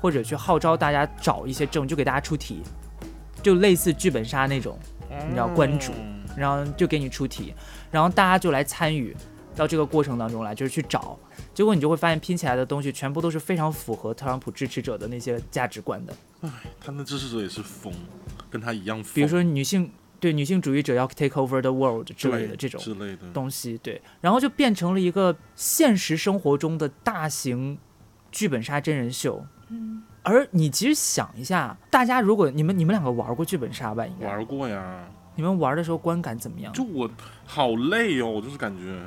[0.00, 2.62] 或者去号召大家找一些证，就给大家出题，
[3.42, 4.78] 就类似剧本杀那种，
[5.10, 5.92] 你知道关主。
[6.36, 7.54] 然后就给你出题，
[7.90, 9.16] 然后大家就来参与
[9.54, 11.18] 到这个过程当中来，就是去找，
[11.54, 16.12] 结果你就会发现拼起来的东西全部都是非常符合特朗普支持者的那些价值观的。
[16.42, 17.92] 唉，他的支持者也是疯，
[18.50, 19.14] 跟他一样疯。
[19.14, 27.78] 比如说女性对女性主义者要 take over the world 之类的这种之类的东西，对，然后就变成了一个现实生活中的大型
[28.30, 29.44] 剧本杀真人秀。
[29.68, 34.06] 嗯，而你其实想一下，大家如果你们你们两个玩过剧本杀吧？
[34.06, 35.08] 应该玩过呀。
[35.36, 36.72] 你们玩的时候观感怎么样？
[36.72, 37.08] 就我
[37.46, 39.00] 好累哦，我就是感觉，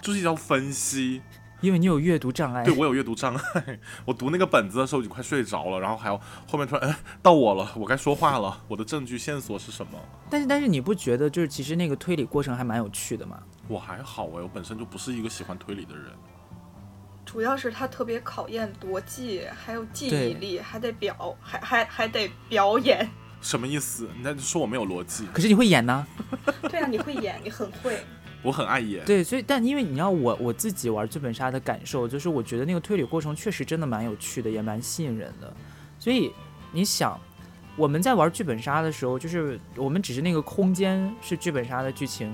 [0.00, 1.20] 就是要分析，
[1.60, 2.64] 因为你有阅读障碍。
[2.64, 6.16] 对我有阅读障碍， 我读那个本子的时候已经快睡着了，然后还要
[6.48, 9.98] 后面突然哎到我了，我该说话了，我的证据线索是什么？
[10.30, 13.42] 但是但是你不觉得就是其实那个推理过程还蛮有趣的吗？
[13.68, 16.04] 我还好哎，我本身就不是一个喜欢推理的人，
[17.24, 23.08] 主要是它特别考验逻辑，还有记忆力，还得表，还还还得表演。
[23.42, 24.08] 什么意思？
[24.16, 25.26] 你在说我没有逻辑？
[25.32, 26.06] 可是你会演呢？
[26.70, 27.98] 对啊，你会演，你很会。
[28.42, 29.04] 我很爱演。
[29.04, 35.52] 对，所以但因为你知道我我自己玩剧本杀的感受，就是我觉得那个推理过程确实真的蛮有趣的，也蛮吸引人的。
[35.98, 36.32] 所以
[36.72, 37.20] 你想，
[37.76, 42.32] 我们在玩剧本杀的时候，就是我们只是那个空间是剧本杀的剧情。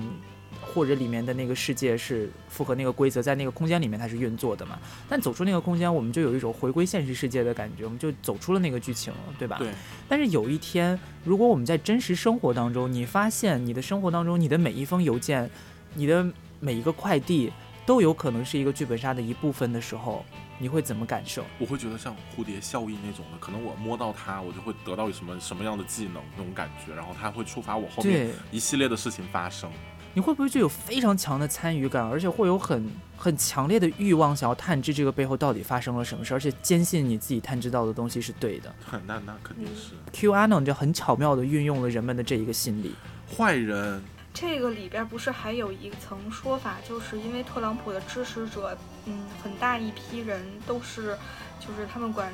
[0.73, 4.79] 或者里面的那个世界是符合那个规则，在那个空间里面它是运作的嘛？
[5.09, 9.57] 但走出那个空间，我们就有一种回归现实世界的感觉，我们就走出了那个剧情了，对吧？
[9.57, 9.71] 对。
[10.07, 15.49] 但是有一天，如果我们在真实生活当中，你发现你的生活当中，你的每一封邮件，
[15.95, 16.25] 你的
[16.59, 17.51] 每一个快递，
[17.85, 20.23] 都有可能是一个剧本杀的一部分的时候，
[20.59, 21.43] 你会怎么感受？
[21.57, 29.71] 我会觉得像蝴蝶效应那种的，可能我摸到它，我就会得到什么什么样的技能那种感觉，然后它会触发我后面一系列的事情发生。
[30.13, 38.73] 你会不会就有非常强的参与感，而且会有很很强烈的欲望，想要探知这个背后到底发生了什么事，而且坚信你自己探知到的东西是对的？
[39.05, 39.93] 那那肯定是。
[40.11, 42.95] Q Anon 就很巧妙地运用了人们的这一个心理。
[43.37, 44.01] 坏人。
[44.31, 51.17] 这个里边不是还有一层说法，就是因为特朗普的支持者，嗯，很大一批人都是，
[51.59, 52.31] 就是他们管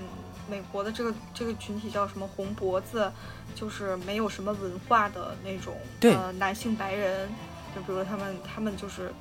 [0.49, 3.09] 美国的这个这个群体叫什么红脖子，
[3.55, 7.29] 就是没有什么文化的那种，对，呃，男性白人。
[7.75, 9.11] 就比如他们，他们就是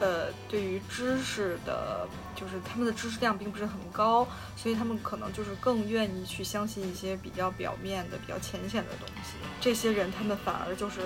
[0.00, 9.36] 呃，对于知识的，就是他们的知识量并不是很高，所以他们可能就是更愿意去相信一些比较表面的、比较浅显的东西。
[9.60, 11.00] 这些人他们反而就是，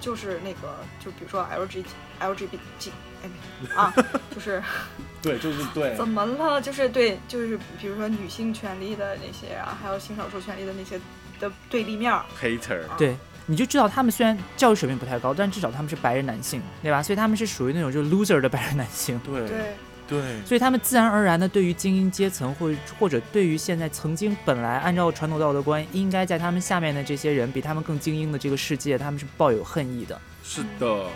[0.00, 1.84] 就是那个，就比如说 L G
[2.18, 3.92] L G B G，哎，啊，
[4.34, 4.62] 就是
[5.22, 6.60] 对，就是对，怎么了？
[6.60, 11.00] 就是对，就是比如说女性权利的那些啊，还有性少数权利的那些
[11.40, 13.16] 的对立面，hater，对。
[13.50, 17.02] 你就知道他们虽然教育水平不太高，但至少他们是白人男性，对吧？
[17.02, 19.18] 所以他们是属于那种就 loser 的白人男性。
[19.24, 19.58] 对对
[20.06, 20.22] 对。
[20.46, 30.16] 所以他们自然而然的对于精英阶层，或或者对于现在曾经本来按照传统道德观应该在他们下面的这些人，比他们更精英的这个世界，他们是抱有恨意的。
[30.44, 31.06] 是的。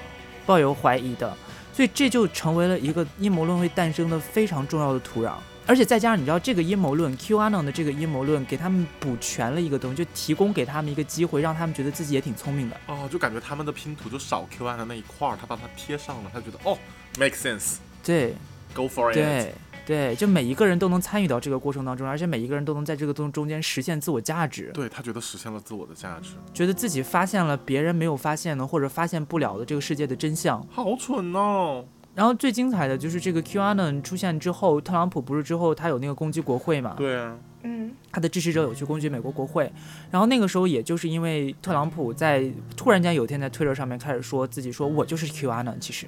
[0.44, 1.32] 抱有怀疑的。
[1.72, 5.34] 所以这就成为了一个阴谋论会诞生的非常重要的土壤。
[5.66, 12.76] 而且再加上你知道这个阴谋论，QAnon 的这个阴谋论给他们补全了一个东西，就提供给他们一个机会，让他们觉得自己也挺聪明的。
[12.86, 16.76] 哦，就感觉他们的拼图就少 QAnon 的那一块儿，他把它贴上了，他觉得哦
[17.18, 17.76] ，make sense。
[18.04, 18.34] 对
[18.74, 19.14] ，go for it。
[19.14, 19.54] 对
[19.86, 24.70] 对，就每一个人都能参与到这个过程当中，而且每一个人都能在这个中中间实现自我价值。
[24.72, 30.66] 对他觉得实现了自我的价值，觉得自己发现了别人没有发现的或者发现不了的这个世界的真相。
[30.70, 31.84] 好蠢哦！
[32.14, 36.94] 然后最精彩的就是这个 QAnon 出现之后，特朗普不是之后他有那个攻击国会嘛？
[36.96, 39.72] 对啊，嗯，他的支持者有去攻击美国国会，
[40.12, 46.06] 然后那个时候也就是因为特朗普在突然间有一天在 Twitter 上面开始说自己说我就是 QAnon，其实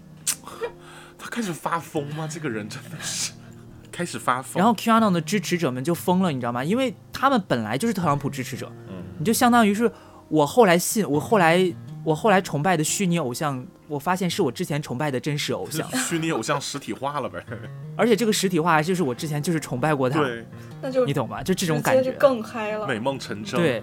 [1.19, 2.29] 他开始发疯吗？
[2.31, 3.33] 这个人真的是
[3.91, 4.61] 开始发疯。
[4.63, 6.63] 然后 QAnon 的支持者们就疯了，你知道吗？
[6.63, 9.91] 因为他们本来就是特朗普支持者，嗯，你就相当于是
[10.29, 13.67] 我后来信我后来我后来崇拜的虚拟偶像。
[13.89, 17.45] 我发现是我之前崇拜的真实偶像， 虚拟偶像实体化了呗。
[17.97, 20.47] 而且这个实体化就是我之前就是崇拜过他，对，
[20.83, 21.43] 那就你懂吗？
[21.43, 23.61] 就这种感觉更嗨了，美梦成真。
[23.61, 23.83] 对，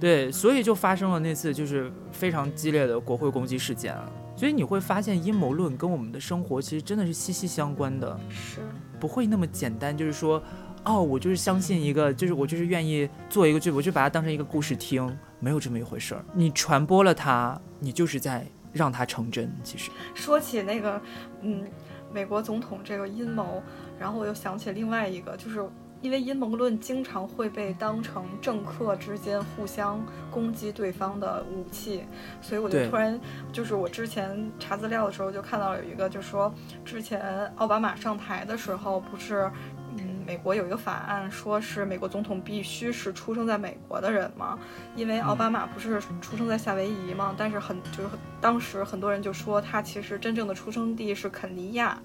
[0.00, 3.96] 对，所以就发生了那次就是非常激烈的国会攻击事件。
[4.36, 8.60] 所以你会发现阴谋论跟我们的生活其实真的是息息相关的，是
[9.00, 10.42] 不会那么简单，就是说，
[10.84, 16.24] 哦，我就是相信一个，就是我就是愿意做一个剧，我就把它当成一个故事听，没有这么一回事儿。
[16.34, 18.46] 你传播了它，你就是在。
[18.76, 19.50] 让它成真。
[19.64, 21.00] 其实说起那个，
[21.40, 21.64] 嗯，
[22.12, 23.62] 美国总统这个阴谋，
[23.98, 25.66] 然后我又想起另外一个，就是
[26.02, 32.04] 因为阴谋论经常会被当成政客之间互相攻击对方的武器，
[32.40, 33.18] 所以我就突然
[33.52, 36.52] 就是我之前查资料的时候就看到有一个，就说
[36.84, 39.50] 之前奥巴马上台的时候不是。
[40.26, 44.58] 美国有一个法案，说是美国总统必须是出生在美国的人嘛，
[44.96, 48.08] 因为奥巴马不是出生在夏威夷嘛，但是很就是
[48.40, 51.96] 当时很多人就说他其实真正的出生地是肯尼亚，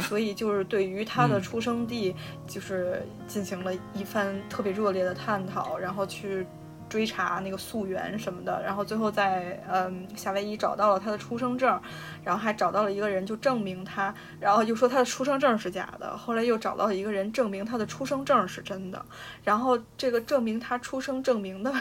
[0.00, 2.14] 所以就是对于他的出生地
[2.46, 6.46] 就是进行了一番特别热烈的探讨，然后去。
[6.92, 11.80] 追查那个溯源什么的，然后最后在嗯夏威夷找到了他的出生证，
[12.22, 19.02] 然后还找到了一个人就证明他，然后又说他的出生证是假的，后来又找到了一个人证明他的出生证是真的，
[19.42, 21.72] 然后这个证明他出生证明的，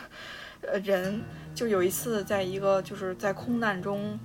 [0.62, 1.22] 呃人
[1.54, 4.18] 就有一次在一个就是在空难中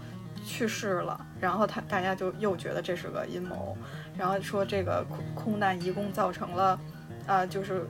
[0.44, 3.76] 去世了，然后他大家就又觉得这是个阴谋，
[4.16, 6.78] 然后说这个空空难一共造成了，
[7.26, 7.84] 啊就是。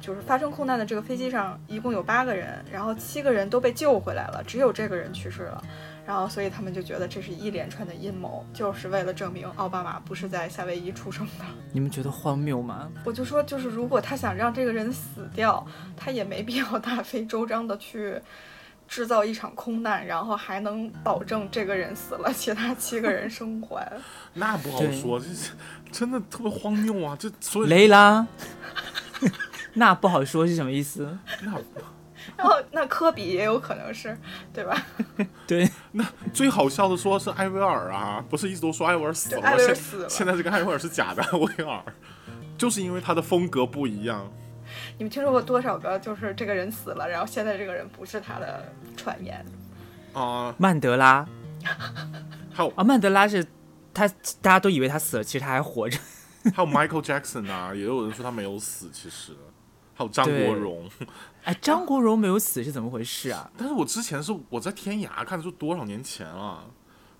[0.00, 5.62] 就是发生空难的这个飞机上一共有八个人，然后七个人都被救回来了，只有这个人去世了，
[6.06, 11.44] 然后所以他们就觉得这是一连串的阴谋，就是为了证明奥巴马不是在夏威夷出生的。
[11.72, 12.88] 你们觉得荒谬吗？
[13.04, 18.20] 我就说，就是如果他想让这个人死掉，他也没必要大费周章的去
[18.88, 23.86] 制造一场空难，然后还能保证这个人死了，其他七个人生还。
[24.34, 25.52] 那不好说，这是
[25.92, 27.16] 真的特别荒谬啊！
[27.18, 28.26] 这所以雷拉。
[29.74, 31.18] 那不好说是什么意思？
[31.42, 31.52] 那，
[32.36, 34.16] 然后那科比也有可能是，
[34.52, 34.76] 对吧？
[35.46, 39.50] 对，那最好笑的说是艾薇儿啊，不是一直都说艾薇儿死了吗？
[40.08, 41.82] 现在这个艾薇儿是假的艾薇儿，
[42.58, 44.30] 就是因为他的风格不一样。
[44.98, 49.44] 你们听说过多少个就是这个人死了，然后现在这个人不是他的传言？
[50.12, 51.26] 啊，曼德拉，
[52.52, 53.44] 还有啊，曼德拉是
[53.94, 54.06] 他，
[54.40, 55.98] 大家都以为他死了，其实他还活着。
[56.54, 59.32] 还有 Michael Jackson 啊，也有人说他没有死，其实。
[60.00, 60.88] 还有张国荣，
[61.44, 63.50] 哎，张国荣没有死是怎么回事啊？
[63.54, 66.64] 但是我之前是我在天涯看的，就多少年前了，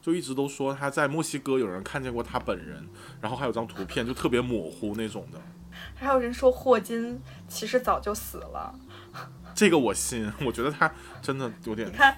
[0.01, 2.89] 就一直都说他在墨西哥有人看见过他本人，
[3.20, 5.39] 然后还有张图片就特别模糊那种的。
[5.95, 8.74] 还有人说霍金其实早就死了，
[9.55, 11.87] 这个我信，我觉得他真的有点。
[11.87, 12.16] 你看，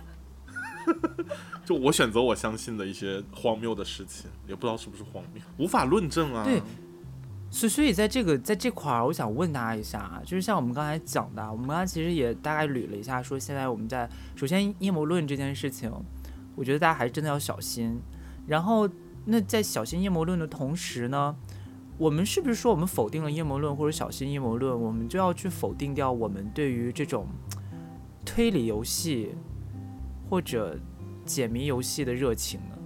[1.64, 6.44] 就我选择我相信的一些荒谬的事情，也不知道是不是荒谬，无法论证啊。
[6.44, 6.62] 对。
[7.54, 15.92] 所所以，在这个在这块儿，我想问大家一下啊，就是像我们刚才讲的，我们刚才其实也大概捋了一下，说现在我们在首先阴谋论这件事情，
[16.56, 18.00] 我觉得大家还是真的要小心。
[18.46, 18.88] 然后
[19.26, 21.36] 那在小心阴谋论的同时呢，
[21.98, 27.26] 我们是不是说我们否定了阴谋论或者小心阴谋论，我们就要去否定掉我们对于这种
[28.24, 29.34] 推理游戏
[30.30, 30.78] 或者
[31.26, 32.78] 解谜游戏的热情呢？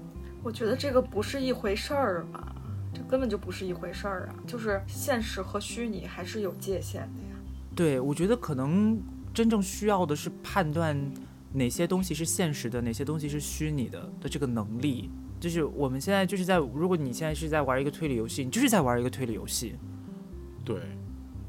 [0.42, 2.55] 我觉得这个不是一回事儿吧，
[2.96, 4.34] 这根本就不是一回事儿啊！
[4.46, 7.36] 就是现实和虚拟还是有界限的呀。
[7.74, 8.98] 对，我觉得可能
[9.34, 10.98] 真正需要的是判断
[11.52, 15.10] 哪些东西是现实的，哪些东西是虚拟的的这个能力。
[15.38, 19.74] 就是我们现在就是在，如果你现在是在玩一个推理游戏，你就是在玩一个推理游戏。
[20.64, 20.80] 对，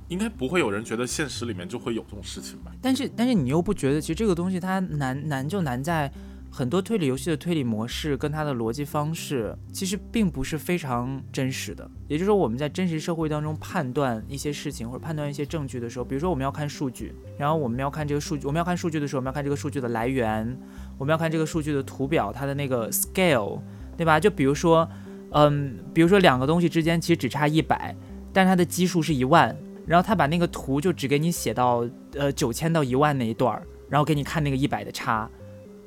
[0.10, 2.74] 应该不会有人觉得现实里面就会有这种事情吧？
[2.82, 6.12] 但是，但是你又不觉得，其实这个东西它难难就难在。
[6.50, 11.88] 很多推理游戏的推理模式跟它的逻辑方式，其实并不是非常真实的。
[12.08, 20.58] 也就是说，我们在真实社会当中判断一些事情或者判断一些证据的时候，比如说我们要看数据，然后我们要看这个数据，我们要看数据的时候，我们要看这个数据的来源，
[20.98, 23.60] 我们要看这个数据的图表，它的那个 scale，
[23.96, 24.20] 对吧？
[24.20, 24.90] 就比如说，
[25.32, 27.96] 嗯，比如说两个东西之间其实只差一百，
[28.34, 35.30] 但是它的基数是一万，然后他把那个图就只给你写到呃九千到一万那一段儿，然后给你看那个一百的差。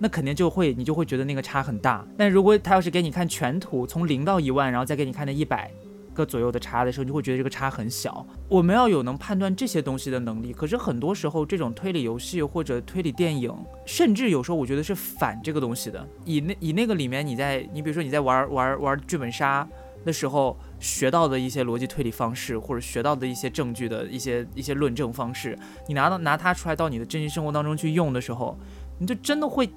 [0.03, 2.03] 那肯定就会，你就会觉得那个差很大。
[2.17, 5.71] 但如果他要是给你看全图，从零到一万，然后再给你看那一百
[6.15, 8.27] 个左右的差的时候，你就会觉得这个差很小。
[8.49, 10.55] 我们要有能判断这些东西的能力。
[10.55, 16.09] 可是很多时候，这种推理游戏或者推理电影，甚至有时候我觉得是反这个东西的。
[16.25, 19.69] 以那以那个里面，你在你比如说你在玩玩玩剧本杀
[20.07, 28.59] 的时候学到的一些逻辑推理方式，或者学到的一些证据的一些一些论证方式，你拿到拿它出来到你的真实生活当中去用的时候，
[28.99, 29.69] 你就真的会。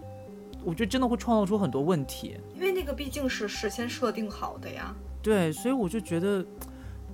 [0.66, 4.94] 我觉得真的会创造出很多问题，因为那个毕竟是事先设定好的呀。
[5.22, 6.46] 对，所以我就觉得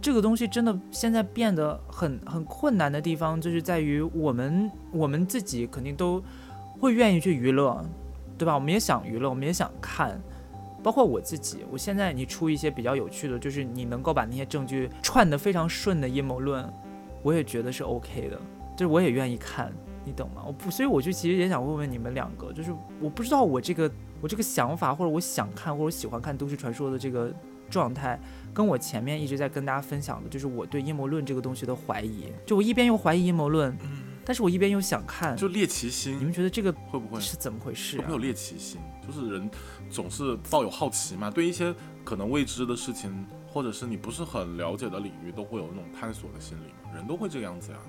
[0.02, 6.24] 这个东西真的现在变得很很困难的地方，就是在于我们我们自己肯定都
[6.80, 7.86] 会愿意去娱乐，
[8.38, 8.56] 对吧？
[8.56, 10.20] 我们也想娱乐，我们也想看，
[10.82, 11.66] 包括我自己。
[11.70, 16.68] 我现在你出一些比较有趣的，就是你能够把那些证据串得非常顺的阴谋论，
[17.22, 18.40] 我也觉得是 OK 的，
[18.78, 19.72] 就是我也愿意看。
[20.10, 20.44] 你懂吗？
[20.46, 23.90] 我不，所以我就其实也想问问你们两个，就是我不知道我这个
[24.20, 27.32] 我这个想法，或者我想看或者喜欢看都市传说的这个
[27.70, 28.20] 状态，
[28.54, 32.26] 跟我前面一直在跟大家分享的，就是我对阴谋论这个东西的怀疑。
[32.46, 36.16] 就我一边又怀疑阴谋论，嗯但是我一边又想看，就猎奇心。
[36.20, 38.00] 你们觉得这个会不会是怎么回事？
[38.02, 39.50] 会有猎奇心，就是人
[39.90, 47.80] 总是抱有好奇嘛，对一些可能未知的事情，或者是你不是很了解的领域，都会有那种探索的心理，人都会这个样子呀。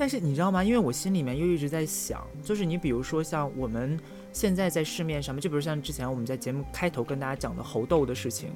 [0.00, 0.64] 但是你知道吗？
[0.64, 4.00] 因为我心里面又一直在想，就是你比如说像我们
[4.32, 8.48] 现在在市面上面，就比如像之前我们在节目开头跟大家讲的猴痘的事情，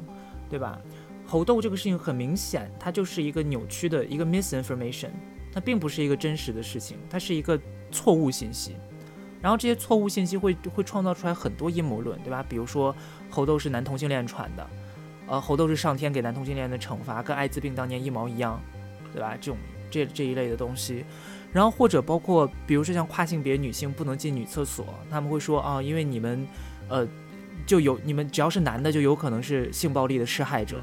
[0.49, 0.81] 对吧？
[1.27, 5.11] 猴痘这个事情很明显，它就是一个扭曲的一个 misinformation，
[5.53, 7.61] 它并不是一个真实的事情，它是一个
[7.93, 8.77] 错误信息。
[9.43, 12.43] 然后这些错误信息会会创造出来很多阴谋论，对吧？
[12.49, 12.97] 比如说
[13.29, 14.67] 猴痘是男同性恋传的，
[15.27, 18.59] 呃，猴痘是上天给男同性恋的惩罚，跟艾滋病当年一毛一样，
[19.13, 19.37] 对吧？
[19.39, 19.59] 这种
[19.91, 21.05] 这这一类的东西。
[21.55, 26.45] 然后或者包括，比如说像跨性别女性不能进女厕所，他们会说啊，因为你们，
[26.89, 27.07] 呃，
[27.65, 30.79] 就有你们只要是男的就有可能是性暴力的施害者，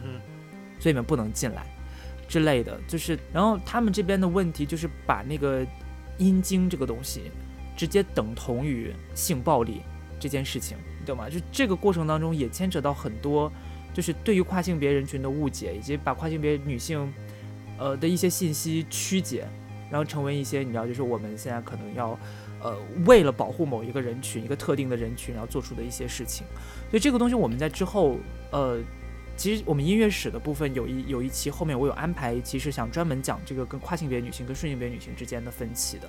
[0.80, 1.66] 所以你们不能进来
[2.26, 2.80] 之类的。
[2.88, 5.68] 就是，然后他们这边的问题就是把那个
[6.18, 7.24] 阴茎这个东西
[7.76, 9.82] 直接等同于性暴力
[10.22, 11.30] 这件事情，你懂吗？
[11.30, 13.52] 就这个过程当中也牵扯到很多，
[13.94, 17.14] 就是对于跨性别人群的误解，以及把跨性别女性，
[17.78, 19.46] 呃的一些信息曲解。
[19.92, 22.18] 然后成为一些你知道，就是我们现在可能要，
[22.62, 22.76] 呃，
[23.06, 26.48] 为了保护某一个人群、一个特定的人群，然后做出的一些事情。
[26.90, 28.18] 所以这个东西我们在之后，
[28.52, 28.80] 呃，
[29.36, 36.08] 其实我们音乐史的部分有一有一期后面我有安排，其实想专门讲这个跟跨性别女性跟顺性别女性之间的分歧的。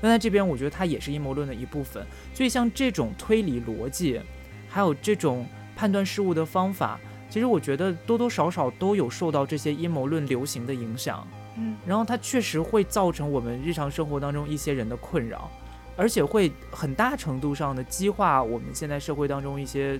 [0.00, 2.04] 那在这边我觉得它也是阴谋论的一部分。
[2.34, 4.20] 所以像这种推理逻辑，
[4.68, 11.26] 还有这种判断事物的方法，其实我觉得多多少少都有受到这些阴谋论流行的影响。
[11.56, 15.50] 嗯，然后它确实会造成我们日常生活当中一些人的困扰，
[15.96, 19.98] 而且会很大程度上的激化我们现在社会当中一些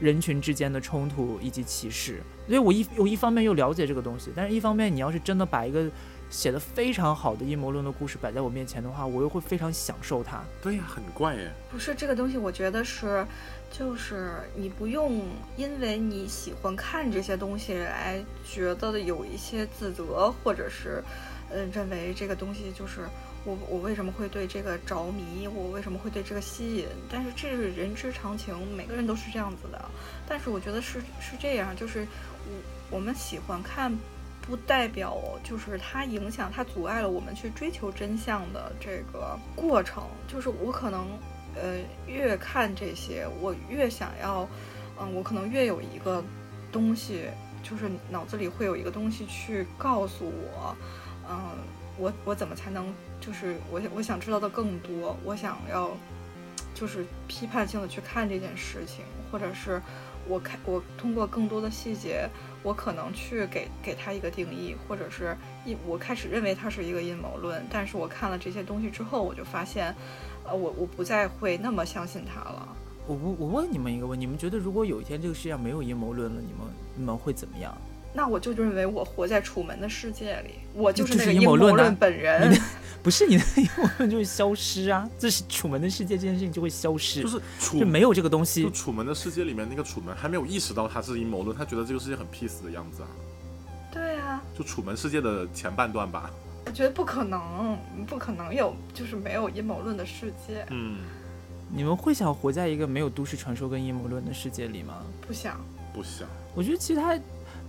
[0.00, 2.22] 人群之间的冲突以及歧视。
[2.46, 5.90] 所以我一我一方面又了解这个东西，但是一方面你要是真的把一个
[6.30, 10.42] 写的非常好的阴谋论的故事摆在我面前的话，我又会非常享受它。
[10.62, 11.52] 对呀，很怪耶。
[11.70, 13.26] 不是这个东西，我觉得是。
[13.70, 15.20] 就是你不用
[15.56, 21.02] 因为你喜欢看这些东西来觉得有一些自责，或者是，
[21.50, 23.06] 嗯，认为这个东西就是
[23.44, 26.86] 我我为什么会对这个着迷，我为什么会对这个吸引？
[27.10, 29.84] 但是这是人之常情，每个人都是这样子的。
[30.26, 32.06] 但是我觉得是是这样，就是
[32.90, 33.94] 我我们喜欢看，
[34.40, 40.04] 不代表就是它影响它阻碍了我们去追求真相的这个过程。
[40.26, 41.06] 就是我可能。
[41.60, 44.48] 呃，越看这些，我越想要，
[45.00, 46.22] 嗯，我可能越有一个
[46.70, 47.24] 东西，
[47.62, 50.76] 就是脑子里会有一个东西去告诉我，
[51.28, 51.36] 嗯，
[51.98, 55.90] 我我怎么才能，就是我我想知道的更多，我想要，
[56.74, 59.80] 就是批判性的去看这件事情，或者是
[60.28, 62.28] 我看我通过更多的细节，
[62.62, 69.94] 我可能去给给他一个定义，或者是一我开始认为它是一个阴谋论，但是我看了这些东西之后，我就发现，
[70.48, 72.68] 呃，我我不再会那么相信他了。
[73.06, 76.66] 我我我问你们一个问题：你们觉得如果有一天这个世界上没有阴谋论了，你们
[76.96, 77.76] 你们会怎么样？
[78.12, 82.58] 那我就认为我活在楚门的世界里，我就是那个阴谋论本人。
[83.02, 85.08] 不是你的阴谋论就会消失啊！
[85.18, 87.22] 这是楚门的世界，这件事情就会消失。
[87.22, 88.62] 就是楚就没有这个东西。
[88.62, 93.08] 就楚门的世界里面那个楚门还没有意识到他是阴谋论，他觉得这个世界很 peace 的样子啊。
[93.92, 94.42] 对啊。
[94.58, 96.30] 就楚门世界的前半段吧。
[96.66, 100.66] 我觉得不可能，不可能有就是没有阴谋论的世界。
[100.70, 100.98] 嗯。
[101.68, 105.02] 你们会想活在一个没有都市传说跟阴谋论的世界里吗？
[105.26, 105.60] 不想，
[105.92, 106.28] 不想。
[106.54, 107.18] 我觉得其实它，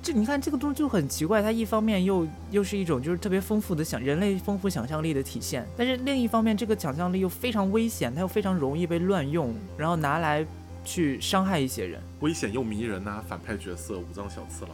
[0.03, 10.45] 这你看这个东西就很奇怪，它一方面又又是一种就是特别丰富的想人类丰富想象力的体现，但是另一方面这个想象力又非常危险，它又非常容易被乱用，然后拿来
[10.85, 11.99] 去伤害一些人。
[12.19, 14.71] 危险又迷人呐，反派角色武藏小次郎，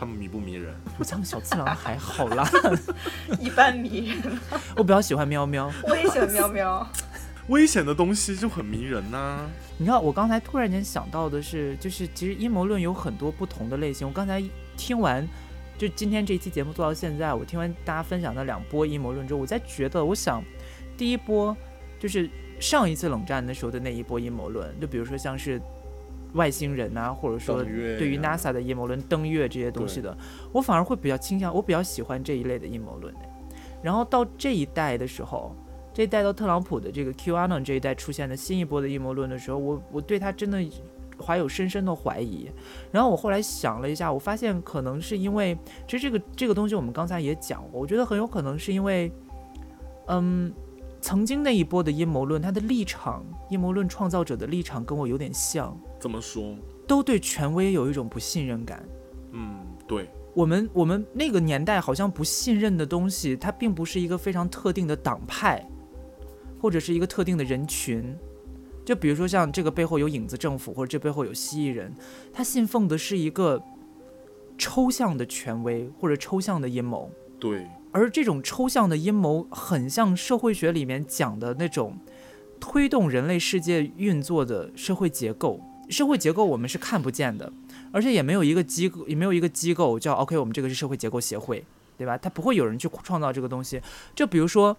[0.00, 0.74] 他们迷不迷人？
[0.98, 2.48] 我讲小次郎还好啦，
[3.38, 4.40] 一般迷人。
[4.74, 6.90] 我比较喜欢喵喵，我也喜欢喵喵。
[7.48, 9.46] 危险的东西就很迷人呐。
[9.76, 14.08] 你知道，我刚才突然间想到的是，就是其实阴谋论有很多不同的类型。
[14.08, 14.42] 我刚才
[14.74, 15.28] 听完，
[15.76, 20.42] 就今天这期节目做到现在，我听完大家分享的两波阴谋论之后，我在觉得，我想
[20.96, 21.54] 第一波
[21.98, 22.26] 就是
[22.58, 25.60] 上一次冷战的时候的那一波阴谋论，就比如说像是
[26.34, 30.16] 外星人啊，或者说对于 NASA 的阴谋论、登月这些东西的，
[30.52, 33.14] 我反而会比较倾向，我比较喜欢这一类的阴谋论。
[33.82, 35.54] 然后到这一代的时候。
[35.92, 40.64] 这一代到特朗普的这个 QAnon 这一代出现的新一波的阴谋论的时候，我我对他真的
[41.20, 42.48] 怀有深深的怀疑。
[42.92, 45.58] 然后我后来想了一下，我发现可能是因为，
[45.88, 49.10] 其实这个这个东西我们刚才也讲过，我觉得很有可能是因为，
[50.06, 50.52] 嗯，
[51.00, 55.76] 曾经那一波的阴谋论，他的立场，阴谋论创造者的立场跟我有点像。
[56.00, 56.56] 怎么说？
[56.88, 58.82] 都对权威有一种不信任感。
[59.32, 60.08] 嗯，对。
[60.34, 65.64] 我们我们那个年代好像不信任的东西，它并不是一个非常特定的党派。
[66.62, 68.14] 或者是一个特定的人群，
[68.84, 71.90] 就比如说像这个背后有影子政府，或者这背后有蜥蜴人，
[72.34, 73.58] 他信奉的是一个
[74.58, 77.10] 抽象的权威或者抽象的阴谋。
[77.38, 81.98] 对，而这种抽象的阴谋很像社会学里面讲的那种
[82.60, 85.62] 推动人类世界运作的社会结构。
[85.90, 87.52] 社会结构我们是看不见的，
[87.92, 91.64] 而且也没有一个机构，也没有一个机构叫 OK，我们这个是社会结构协会，
[91.98, 92.16] 对吧？
[92.16, 93.82] 它不会有人去创造这个东西。
[94.14, 94.76] 就比如说。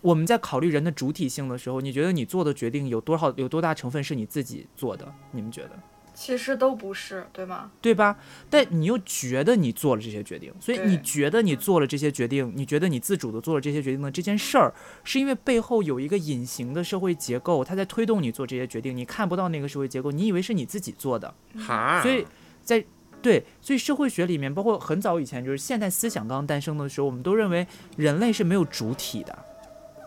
[0.00, 5.12] 我们在考虑人的主体性的时候，你觉得你做的决定有多少、有多大成分是你自己做的？
[5.32, 5.70] 你们觉得？
[6.18, 7.70] 其实都不是，对吗？
[7.80, 8.18] 对吧？
[8.50, 21.32] 但你又觉得你做了这些决定，所以你觉得你做了这些决定，你觉得你自主的做了这些决定的这件事儿，是因为背后有一个隐形的社会结构，它在推动你做这些决定，你看不到那个社会结构，你以为是你自己做的。
[21.56, 22.02] 哈。
[22.02, 22.26] 所以
[22.64, 22.84] 在
[23.22, 27.64] 对，所以社会学里面，包括很早以前，就是现代思想刚刚诞生的时候，我们都认为
[27.96, 29.38] 人类是没有主体的。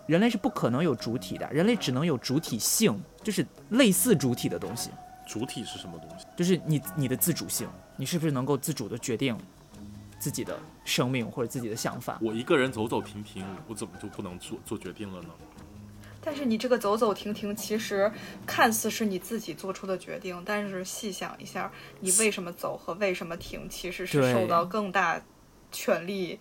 [0.07, 4.89] 人类是不可能有主体的，人类只能有主体性，就是类似主体的东西。
[5.31, 6.25] 主体是什么东西？
[6.35, 7.65] 就是你你的自主性，
[7.95, 9.37] 你是不是能够自主的决定
[10.19, 12.19] 自己的生命或者自己的想法？
[12.21, 15.29] 我一个人走走停停，我怎么就不能做做决定了呢？
[16.19, 18.11] 但是你这个走走停停，其实
[18.45, 21.71] 看似是你自己做出的决定，但是细想一下，
[22.01, 25.21] 你为什么走和为什么停，其实是受到更大
[25.71, 26.37] 权力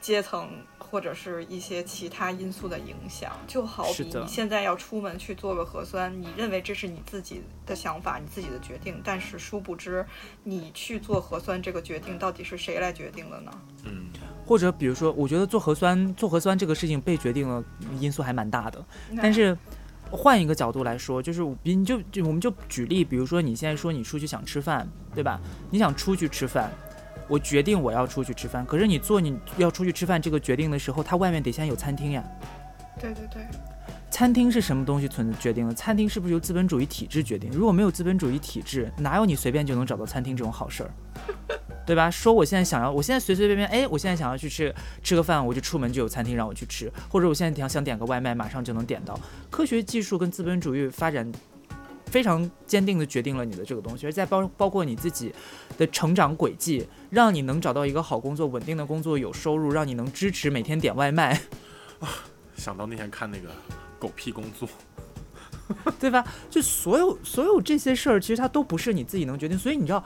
[0.00, 0.48] 阶层。
[0.90, 10.04] 或者是一些其他因素的影响，就好比你现在要出门去做个核酸，你认为这是你自己的想法，你自己的决定，但是殊不知，
[10.42, 13.52] 你去做核酸这个决定到底是谁来决定的呢？
[13.84, 14.06] 嗯，
[14.44, 17.62] 或者比如说，我觉得做核酸做核酸这个事情被决定了
[18.00, 18.84] 因素还蛮大的，
[19.18, 19.56] 但是
[20.10, 25.40] 换一个角度来说，就是比你就就我们就举例，比如说你现在说你出去想吃饭，对吧？
[25.70, 26.72] 你想出去吃饭。
[27.30, 32.24] 我决定我要出去吃饭，可是你做你要出去吃饭这个决定的时候，它外面得先有餐厅呀。
[33.00, 33.46] 对对对，
[34.10, 35.72] 餐厅是什么东西存决定的？
[35.72, 37.48] 餐厅是不是由资本主义体制决定？
[37.52, 40.90] 如果没有资本主义体制，哪有你随便就能找到餐厅这种好事儿，
[41.86, 42.10] 对吧？
[42.10, 49.18] 说我现在想要，我现在随随便便，哎，我现在想要去吃吃个饭，我就出门就有餐厅让我去吃，或者我现在想想点个外卖，马上就能点到。
[49.48, 51.30] 科学技术跟资本主义发展。
[52.10, 55.32] 非常坚定的决定了你的这个东西，而在包包括你自己
[55.78, 61.40] 的成长轨迹，让你能找到一个好工作、稳定的工作、有收入，让你能支持每天点外卖。
[62.00, 62.08] 啊，
[62.56, 63.50] 想到那天看那个
[63.98, 64.68] 狗屁工作，
[66.00, 66.24] 对吧？
[66.50, 69.56] 就所有所有这些事儿，其实它都不是你自己能决定。
[69.56, 70.02] 所以你知道，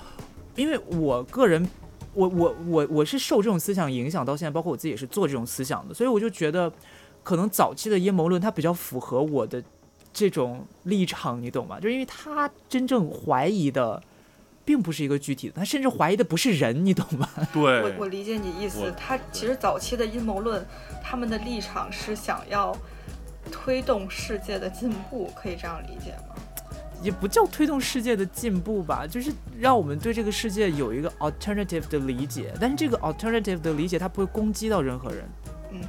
[0.57, 1.67] 因为我个人，
[2.13, 6.71] 我我我我是受这种思想影响到现在，包括我自己也是做这种思想的，所以我就觉得，
[7.23, 9.63] 可能早期的阴谋论它比较符合我的
[10.15, 11.79] 这种立场，你懂吗？
[11.79, 14.03] 就是因为他真正怀疑的。
[14.67, 17.29] 并不是一个具体的，他甚至怀疑的不是人，你懂吗？
[17.53, 18.91] 对，我我理解你意思。
[18.97, 20.67] 他其实早期的阴谋论，
[21.03, 22.75] 他们的立场是想要
[23.53, 26.35] 推动世界的进步，可以这样理解吗？
[27.03, 32.51] 也不叫推动世界的进步吧，就是让我们对这个世界有一个 alternative 的理解。
[32.59, 35.25] 但是这个 alternative 的理解，它不会攻击到任何人。
[35.73, 35.81] 嗯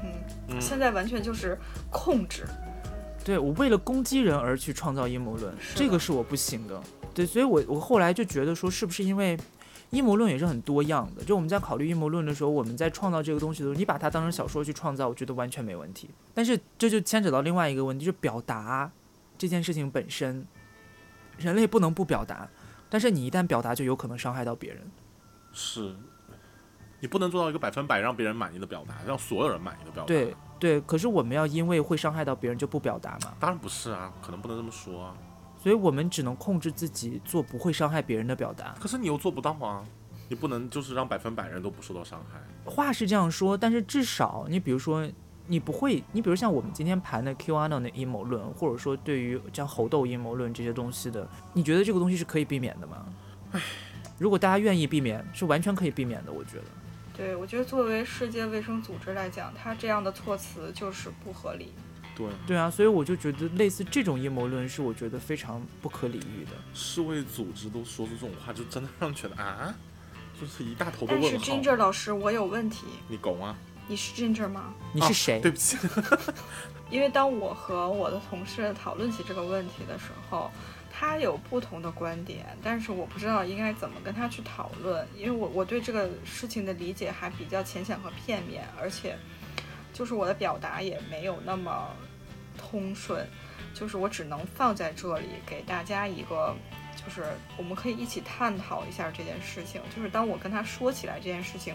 [0.50, 1.58] 哼，现在完全就是
[1.90, 2.46] 控制。
[3.26, 6.80] 对我为了攻击人而去创造阴谋论，这个是我不行的。
[7.12, 9.36] 对，所以我我后来就觉得说，是不是因为
[9.90, 11.24] 阴谋论也是很多样的？
[11.24, 16.08] 就我们在考虑阴谋论的时候，我们在创造这个东西的时候，你把它当成小说去创造，我觉得完全没问题。
[16.36, 18.92] 但是这就牵扯到另外一个问题，就是表达
[19.40, 20.46] 这件事情本身，
[21.40, 22.48] 人类不能不表达，
[22.90, 24.82] 但是你一旦表达，就有可能伤害到别人。
[25.52, 25.96] 是，
[27.00, 30.08] 你不能做到一个百分百让别人满意的表达，让所有人满意的表达。
[30.08, 33.34] 对对，可是我们要因为会伤害到别人就不表达吗？
[33.40, 35.16] 当然不是啊，可能不能这么说啊。
[35.62, 38.76] 所以我们只能控制自己做不会伤害别人的表达。
[38.80, 39.84] 可是你又做不到啊！
[40.30, 42.40] 你不能就是让百分百人都不受到伤害。
[42.70, 45.08] 话是这样说，但是至少你比如说，
[45.48, 53.06] 你不会，你比如像我们今天盘的 QAnon 的阴谋论，或者说对于像猴痘阴谋论这些东西的，你觉得这个东西是可以避免的吗？
[53.52, 53.62] 唉，
[54.18, 56.32] 如果大家愿意避免，是完全可以避免的。
[56.32, 56.64] 我觉得。
[57.16, 61.74] 对，我觉得作为世界卫生组织来讲，它这样的措辞就是不合理。
[62.16, 66.52] 对对啊，所以我就觉得类似这种阴谋论是我觉得非常不可理喻的。
[66.74, 69.76] 世卫组织都说出这种话，就真的让人觉得啊，
[70.40, 71.30] 就是一大头的问号。
[71.32, 72.86] 但是 Ginger 老师，我有问题。
[73.10, 73.56] 你狗吗？
[73.88, 74.74] 你是 Ginger 吗？
[74.94, 75.40] 你是谁？
[75.42, 75.78] 对不起。
[76.90, 80.50] 因为当我和我的同事讨论起这个问题的时候，
[80.98, 89.18] 他有不同的观点，但是我不知道应该怎么跟他去讨论，因为我我对这个事情的理解还比较浅显和片面，而且。
[89.94, 91.88] 就是我的表达也没有那么
[92.58, 93.26] 通顺，
[93.74, 96.54] 就是我只能放在这里给大家一个，
[96.98, 97.24] 就是
[97.56, 99.82] 我们可以一起探讨一下这件事情。
[99.96, 101.74] 就是当我跟他说起来这件事情，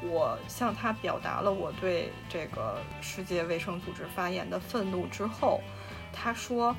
[0.00, 5.60] 我向他表达了我对这个世界卫生组织发言的愤怒之后，
[6.12, 6.72] 他说。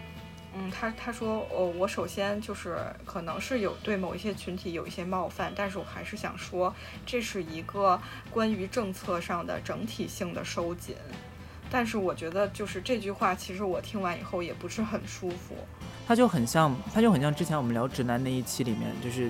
[0.59, 6.73] 嗯，他他说，哦，我首先就是可能是有对某一些群体有一些冒犯，但是我还是想说，
[7.05, 8.01] 这是一个
[8.31, 10.95] 关于政策上的整体性的收紧。
[11.69, 15.55] 但是我觉得，就是这句话，其实我听完以后也不是很舒服。
[16.07, 19.29] 他就很像，他就很像之前我们聊直男那一期里面，就是。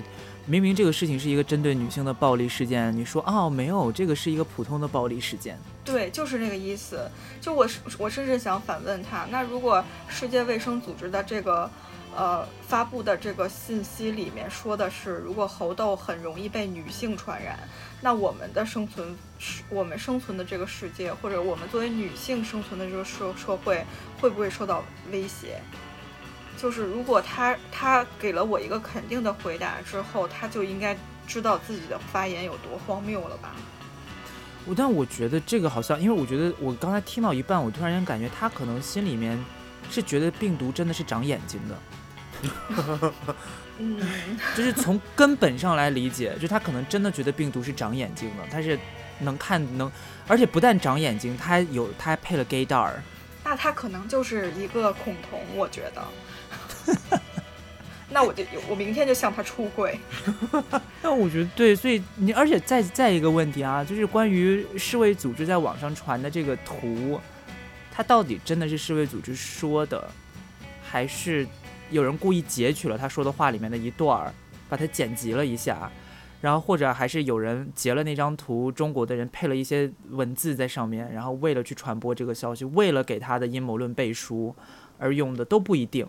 [0.50, 5.58] 明明这个事情是一个针对女性的暴力事件，你说哦没有，这个是一个普通的暴力事件。
[5.84, 7.06] 对，就是那个意思。
[7.38, 7.68] 就我
[7.98, 11.70] 我甚至想反问他，那如果世界卫生组织的这个
[12.16, 17.58] 呃发布的这个信息里面说的是，如果猴痘很容易被女性传染，
[18.00, 23.84] 那我们的生存是，我们生存的这个世界，或者我们作为女性生存的这个社社会，
[24.18, 24.82] 会不会受到
[25.12, 25.60] 威胁？
[26.60, 30.96] 就是如果他他给了我一个肯定的回答之后，他就应该
[31.26, 33.54] 知道自己的发言有多荒谬了吧？
[34.66, 39.38] 我但我觉得这个好像，因为我觉得我刚才听到一半，我突然间感觉他可能心里面
[39.88, 43.12] 是觉得病毒真的是长眼睛的。
[43.78, 44.00] 嗯，
[44.56, 48.78] 就是从根本上来理解，就他可能真的觉得病毒是长眼睛的，他是
[49.20, 49.90] 能看能，
[50.26, 52.90] 而且不但长眼睛，他还有他还配了 gaydar。
[53.44, 56.02] 那他可能就是一个恐同，我觉得。
[58.10, 59.98] 那我就我明天就向他出柜。
[61.02, 67.20] 那我觉得对，所以你而且再再一个问题啊，就是关于世卫组织在网上传的这个图，
[67.92, 70.10] 它到底真的是世卫组织说的，
[70.82, 71.46] 还是
[71.90, 74.32] 有人故意截取了他说的话里面的一段儿，
[74.70, 75.90] 把它剪辑了一下，
[76.40, 84.56] 然后或者还是有人截了那张图，中国的人配了一些文字在上面，然后为了去传播这个消息，为了给他的阴谋论背书
[84.98, 86.06] 而用的都不一定。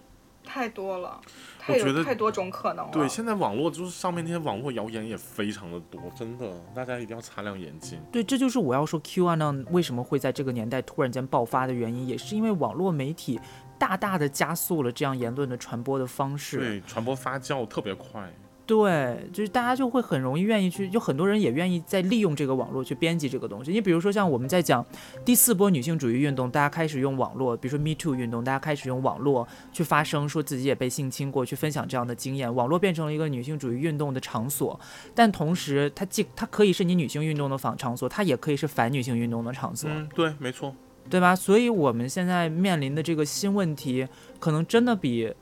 [0.51, 1.21] 太多了，
[1.59, 2.91] 太有太多种可能了。
[2.91, 8.01] 对，现在网络就是上面那些网络谣言也非常的多，真的，大家一定要擦亮眼睛。
[8.11, 13.39] 对，这就是我要说 Q a n 为什么会在这个年代突然间爆发的原因，也是因为网络媒体
[13.77, 16.57] 大大的加速了这样言论的传播的方式。
[16.57, 18.27] 对，传播发酵特别快。
[18.69, 23.71] 对，就是大家就会很容易愿意去，就很多人也愿意在利用这个网络去编辑这个东西。
[23.71, 24.85] 你比如说像我们在讲
[25.25, 32.53] 第四波女性主义运动，大家开始用网络，比如说 Me Too 运动，大家开始用网络去发声，说自己也被性侵过，去分享这样的经验。
[32.53, 34.79] 网络变成了一个女性主义运动的场所，
[35.15, 39.89] 但同时它既它可以是你女性运动的访场所，它也可以是反女性运动的场所。
[39.91, 40.75] 嗯，对，没错，
[41.09, 41.35] 对吧？
[41.35, 44.07] 所以我们现在面临的这个新问题，
[44.39, 45.33] 可能真的比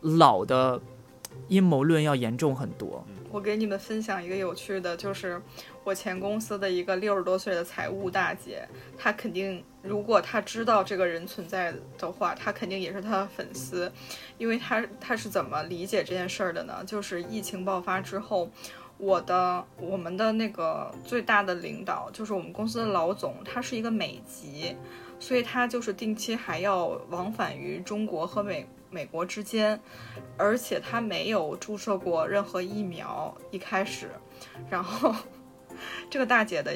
[0.00, 0.80] 老的。
[1.48, 3.04] 阴谋论要严重很多。
[3.30, 5.40] 我给你们分享一个有趣的，就是
[5.84, 8.68] 我前公司的一个六十多岁的财务大姐，
[8.98, 13.90] 她肯定如果她知道这个人存在的话，她肯定也是他的粉丝，
[14.36, 16.84] 因为她她是怎么理解这件事儿的呢？
[16.86, 18.50] 就是疫情爆发之后，
[18.98, 24.76] 我的我们的那个最大的领导，就是我们公司的老总，他是一个美籍，
[25.18, 28.68] 所以他就是定期还要往返于中国和美。
[28.92, 29.80] 美国之间，
[30.36, 33.34] 而且他没有注射过任何疫苗。
[33.50, 34.10] 一开始，
[34.70, 35.14] 然后
[36.10, 36.72] 这个大姐的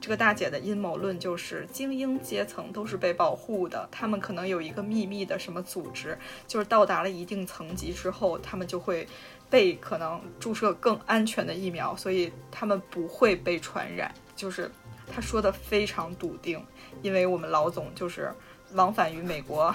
[0.00, 9.06] 这个大姐的阴谋论就是精英阶层都是被保护的，他们可能有一个秘密的什么组织，就是到达了一定层级之后，他们就会
[9.50, 14.12] 被可能注射更安全的疫苗，所以他们不会被传染。
[14.34, 14.70] 就是
[15.06, 16.64] 他说的非常笃定，
[17.02, 18.32] 因为我们老总就是。
[18.74, 19.74] 往返于美国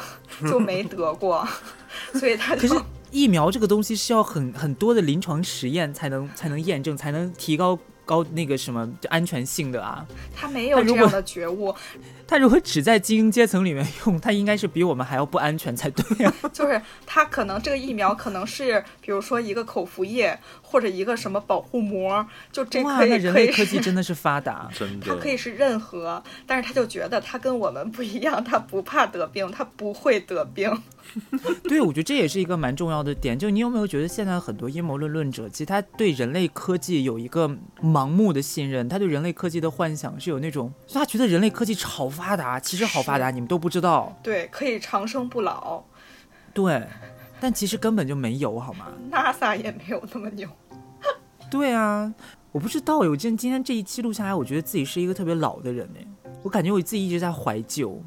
[0.50, 1.48] 就没得过，
[2.14, 2.76] 所以他可是
[3.12, 7.78] 疫苗这个东西是要很很多的临床实验才能才能验证，才能提高。
[8.06, 11.74] 高那个什么安全性的啊，他没有这样的觉悟。
[12.34, 16.34] 他如果只在精英阶层里面用，他应该是比我们还要不安全才对呀。
[16.52, 25.06] 就是他可能这个疫苗可能是，比如说一个口服液或者一个什么保护膜，就这可以人类科技真的是发达， 真的。
[25.06, 30.82] 它可以是任何，但是他就觉得他跟我们不一样，他不怕得病，他不会得病。
[31.70, 33.38] 对，我觉得这也是一个蛮重要的点。
[33.38, 37.48] 就你有没有觉得现在很多阴谋论论者，其实他对人类科技有一个
[37.84, 44.18] 盲目的信任，他对人类科技的幻想是有那种，他觉得人类科技超发达，其实好发达，你们都不知道。
[44.24, 45.84] 对，可以长生不老。
[46.54, 46.88] 对，
[47.40, 50.48] 但其实根本就没有，好吗？NASA 也没有那么牛。
[51.52, 52.14] 对啊，
[52.52, 53.00] 我不知道。
[53.00, 56.32] 我今今天这一期录下来，我觉得自己是一个特别老的人哎。
[56.42, 58.02] 我感觉我自己一直在怀旧。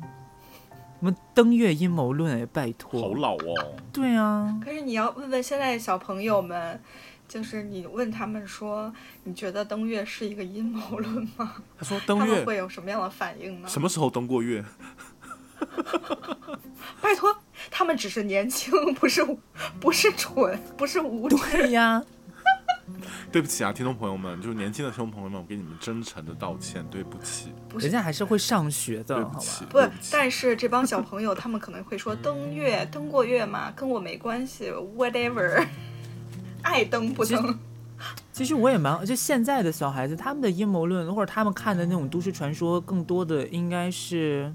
[0.99, 3.75] 什么登月阴谋论哎，拜托，好老哦。
[3.93, 4.59] 对啊。
[4.65, 6.81] 可是你要问问现在小朋友们，
[7.29, 8.93] 就是你问他们说，
[9.25, 11.57] 你觉得登月是一个阴谋论吗？
[11.79, 13.69] 他说登月会有什么样的反应呢？
[13.69, 14.65] 什么时候登过月？
[17.01, 17.37] 拜托，
[17.71, 19.25] 他们只是年轻，不是
[19.81, 21.37] 不是蠢，不是无知。
[21.37, 22.03] 对呀。
[23.33, 27.53] 对不起啊，听众朋友们，就是年轻的听众朋友们，我给你们真诚的道歉，对不起。
[27.77, 29.43] 人家还是会上学的，好吧？
[29.69, 29.81] 不，
[30.13, 33.73] 但是这帮小朋友他们可能会说登月，登过月嘛？
[33.75, 35.67] 跟我没关系，whatever，
[36.67, 37.59] 爱登不登。
[38.33, 44.53] 其实我也蛮，就现在的小孩子，他们的阴谋论或者他们看的那种都市传说，更多的应该是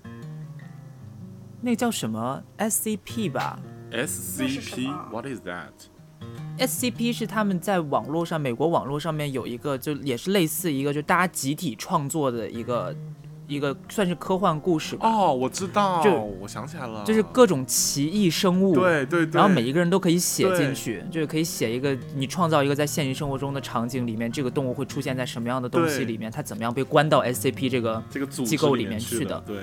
[1.61, 3.59] 那叫什么 SCP 吧
[3.91, 12.95] ？SCP，What is that？SCP 是他们在网络上，美国网络上面有一个，就也是类似一个，就大家集体创作的一个，
[13.51, 15.09] 一个算是科幻故事吧。
[15.09, 29.57] 哦，我知道，就我想起来了，就是各种奇异生物，对对对，然后每一个人都可以写进去，就是可以写一个，你创造一个在现实生活中的场景里面，这个动物会出现在什么样的东西里面，它怎么样被关到 SCP 这个这个机构里面去的，对。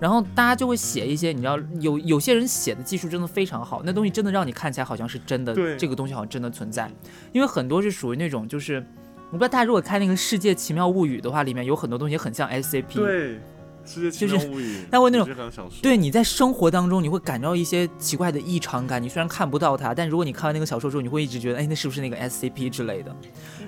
[0.00, 6.90] 然后大家就会写一些，你知道，有有些人写的技术真的非常好，那东西真的让你看起来好像是真的，这个东西好像真的存在。
[7.32, 8.82] 因为很多是属于那种，就是
[9.30, 12.94] 我不知道大家如果看那个《世界奇妙物语》的话，里面有很多东西很像 SCP。
[12.94, 13.34] 对，
[13.84, 14.76] 《世界奇妙物语》。
[14.90, 19.02] 但会那种，对，你在生活当中你会感到一些奇怪的异常感。
[19.02, 23.14] 你虽然看不到它，但如果你看完那个小说之后，你会一直觉得，哎，那是不是那个 SCP 之类的？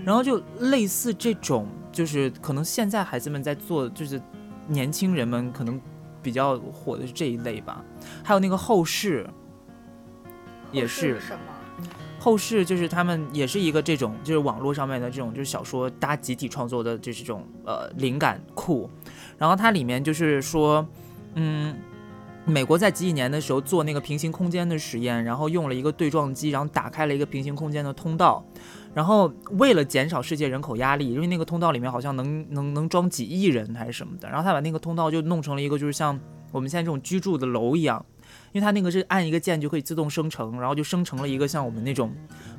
[0.05, 4.21] 然后就类似这种，就是可能现在孩子们在做，就是
[4.67, 5.81] 年轻人们可能。
[6.25, 7.85] 比较火的是这一类吧，
[8.23, 9.29] 还有那个后世，
[10.71, 11.53] 也是什么？
[12.23, 18.89] 后世就是他们也是一个这种，就是网络上面的这种，就是小说大家集体创作的，就是这种呃灵感库。
[19.37, 20.87] 然后它里面就是说，
[21.35, 21.75] 嗯，
[22.45, 28.45] 美国在几几年的时候做那个平行空间的实验，然后用了一个对撞机，然后打开了一个平行空间的通道。
[28.95, 36.17] 然后为了减少世界人口压力，因为那个通道里面好像能能能装几亿人还是什么的，然后他把那个通道就弄成了一个就是像
[36.53, 38.05] 我们现在这种居住的楼一样，
[38.53, 42.15] 因为它那个是按一个键就可以自动生成，然后就生成了一个像我们那种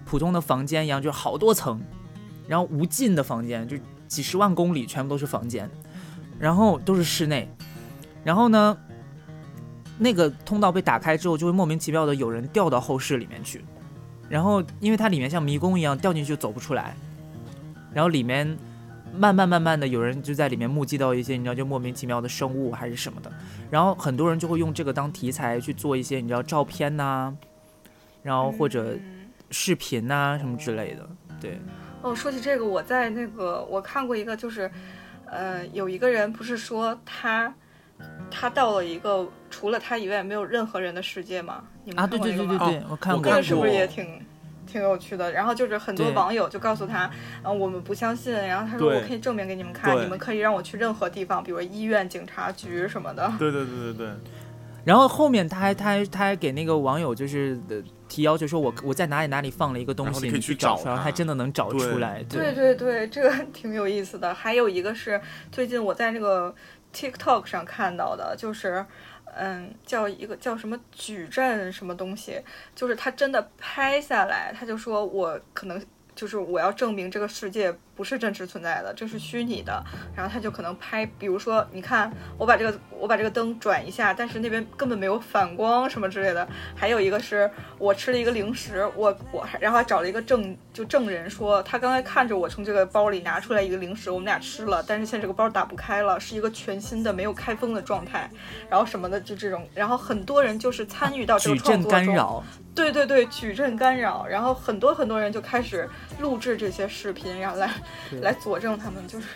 [0.05, 1.79] 普通的房间一样，就是好多层，
[2.47, 3.77] 然后无尽的房间，就
[4.07, 5.69] 几十万公里全部都是房间，
[6.39, 7.47] 然后都是室内，
[8.23, 8.77] 然后呢，
[9.97, 13.63] 那个通道被打开之后，就会莫名其妙的有人掉到后室里面去。
[14.29, 16.95] 然后，因为它里面像迷宫一样，掉进去就走不出来。
[17.93, 18.57] 然后里面
[19.15, 23.31] 慢慢慢慢的，有人就在里面目击到一些，你知道，就莫名其妙的生物还是什么的。
[23.69, 27.33] 然后很多人就会用这个当题材去做一些，你知道，照片呐，
[28.21, 28.97] 然后或者
[29.51, 31.07] 视频呐什么之类的。
[31.39, 31.59] 对。
[32.01, 34.69] 哦，说起这个，我在那个我看过一个，就是，
[35.25, 37.53] 呃，有一个人不是说他。
[38.29, 41.63] 他到了一个除了他以外没有任何人的世界吗？
[41.85, 43.23] 你们啊，对对对对对，我看过。
[43.23, 44.19] 这个是不是也挺
[44.73, 45.31] 挺有趣的。
[45.31, 47.09] 然后就是很多网友就告诉他，
[47.43, 48.33] 嗯，我们不相信。
[48.33, 53.31] 然后他说，我可以证明给你们看，你们可以让我去任何地方，比如医院、警察局什么的。
[53.37, 54.07] 对对对对对。
[54.83, 57.57] 然后后面他还他还他还给那个网友就是
[58.09, 62.23] 提要求说，我我在哪里哪里放了一个东西，你去找，然后还真的能找出来。
[62.27, 64.33] 对对对，这个挺有意思的。
[64.33, 65.21] 还有一个是
[65.51, 66.53] 最近我在那个
[66.93, 68.83] TikTok 上看到的，就是。
[69.35, 72.41] 嗯，叫一个叫什么矩阵什么东西，
[72.75, 75.83] 就是他真的拍下来，他就说我可能
[76.15, 77.75] 就是我要证明这个世界。
[77.95, 79.83] 不是真实存在的，这是虚拟的。
[80.15, 86.47] 然后他就可能拍，比如说，你看我把这个我把这个灯转一下，但是那边根本没有反光什么之类的。
[86.75, 98.29] 还有一个是我吃了一个零食，我我还然后还找了一个证就证人说，他刚才看着我从这个包里拿出来一个零食，我们俩吃了，但是现在这个包打不开了，是一个全新的没有开封的状态，
[98.69, 99.67] 然后什么的就这种。
[99.73, 102.43] 然后很多人就是参与到这个创作中，
[102.75, 104.25] 对对对，矩阵干扰。
[104.27, 105.87] 然后很多很多人就开始
[106.19, 107.69] 录制这些视频，然后来。
[108.21, 109.27] 来佐证他们就是，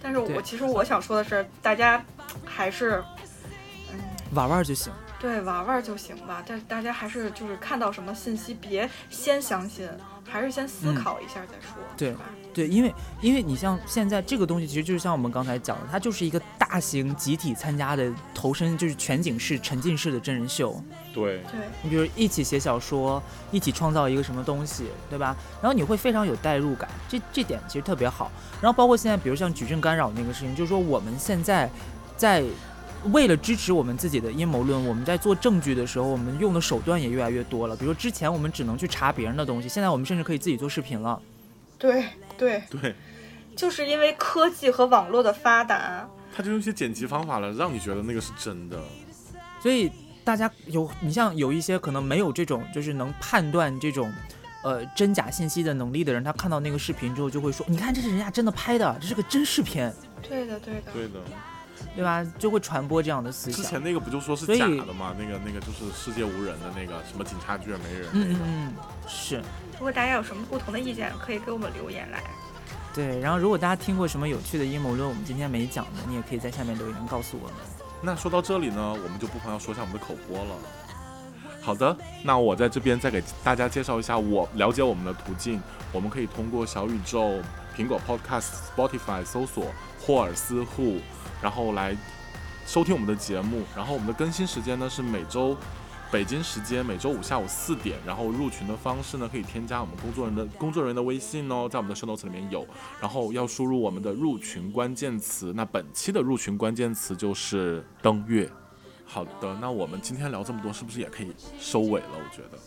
[0.00, 2.04] 但是我其实我想说的是，大家
[2.44, 3.02] 还是
[3.92, 3.98] 嗯
[4.34, 6.44] 玩玩就行，对玩玩就行吧。
[6.46, 9.88] 但是大家还是就是看到什么信息，别先相信，
[10.28, 12.20] 还是先思考一下再说，对吧？
[12.54, 20.78] 对，因为因为你像现在这个东西，其实就是像我们刚才讲的，它就是一个大型集体参加的投身，就是全景式、沉浸式的真人秀。
[21.14, 25.36] 对，对你比如一起写小说，一起创造一个什么东西，对吧？
[25.60, 28.30] 然后你会非常有代入感，这这点其实特别好。
[28.60, 31.70] 然后包括现在，比如像矩阵干扰那个事情，就是说我们现在
[32.16, 32.44] 在
[33.12, 37.74] 为了支持我们自己的阴谋论，我们在做证据的时候，我们用的手段也越来越多了。
[37.74, 41.20] 比如之前我们只能去查别人的东西，现在我们甚至可以自己做视频了。
[41.78, 42.04] 对
[42.36, 42.94] 对对，
[43.56, 48.80] 就是因为科技和网络的发达，他就用一些剪辑方法了，让你觉得那个是真的。
[49.60, 49.90] 所以
[50.24, 54.12] 大家有你像有一些可能没有这种就是能判断这种
[54.64, 59.90] 呃真假信息的能力的人，他看到那个视频之后就会说：“你看，这是人家真的拍的，这是个真视频。”
[60.28, 61.20] 对的，对的，对的，
[61.96, 62.24] 对吧？
[62.38, 63.62] 就会传播这样的思想。
[63.62, 65.14] 之前那个不就说是假的吗？
[65.18, 68.08] 那个那个就是世界无人的那个什么警察局也没人。
[68.12, 68.74] 嗯嗯嗯，
[69.06, 69.42] 是。
[69.82, 72.22] 如果大家有什么不同的意见，可以给我们留言来。
[72.94, 77.56] 对，然后如果大家听过什么有趣的阴谋论，我们今天没讲的，你也可以在下面留言告诉我们。
[78.00, 80.54] 那说到这里呢，我们就不妨要说一下我们的口播了。
[81.60, 85.60] 好的，那我在这边再给大家介绍一下我了解我们的途径。
[85.90, 87.40] 我们可以通过小宇宙、
[87.76, 89.66] 苹果 Podcast、Spotify 搜索
[90.00, 91.00] 霍尔斯 Who，，
[91.42, 91.96] 然后来
[92.68, 93.64] 收听我们的节目。
[93.74, 95.56] 然后我们的更新时间呢是每周。
[96.12, 102.66] 北京时间每周五下午四点，然后入群的方式呢，可以添加我们工作人员的工作人员的微信哦，在我们的 show notes 里面有，
[103.00, 105.54] 然后要输入我们的入群关键词。
[105.56, 108.46] 那本期的入群关键词就是登月。
[109.06, 112.08] 好的，那我们今天聊这么多，是不是也可以收尾了？
[112.12, 112.58] 我觉得，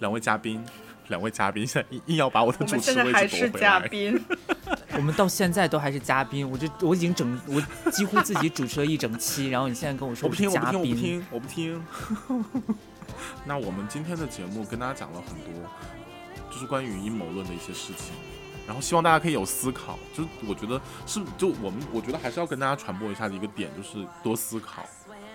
[0.00, 0.64] 两位嘉宾，
[1.08, 3.90] 两位嘉宾现在硬硬要把我的主持位置夺回来。
[4.96, 11.84] 我们到现在都还是嘉宾，我这我已经整我几乎自己主持了一整期，然后你现在跟我说我不听，我不听，我不听。
[13.44, 15.52] 那我们今天的节目跟大家讲了很多，
[16.50, 18.14] 就是关于阴谋论的一些事情，
[18.66, 19.98] 然后希望大家可以有思考。
[20.14, 24.84] 就是我觉得是，就我们我觉得还是要跟大家传播一下的一个点，就是多思考，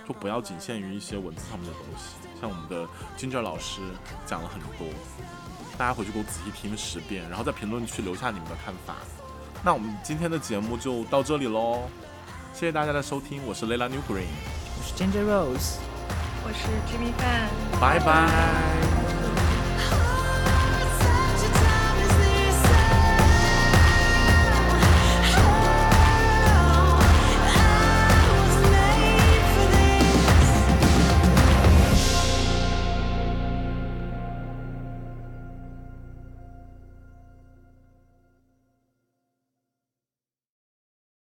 [0.08, 2.16] 就不要仅限于一些文字上面的东西。
[2.40, 3.82] 像我们的金哲老师
[4.26, 4.88] 讲了很多，
[5.78, 8.96] 大家回去给我仔细听十遍，然后在评论区留下你们的看法。
[9.62, 11.90] 那我们今天的节目就到这里喽，
[12.54, 14.24] 谢谢大家的收听，我是 Layla New Green，
[14.78, 15.89] 我是 Ginger Rose。
[16.44, 18.10] 我是 jimmy fan 拜拜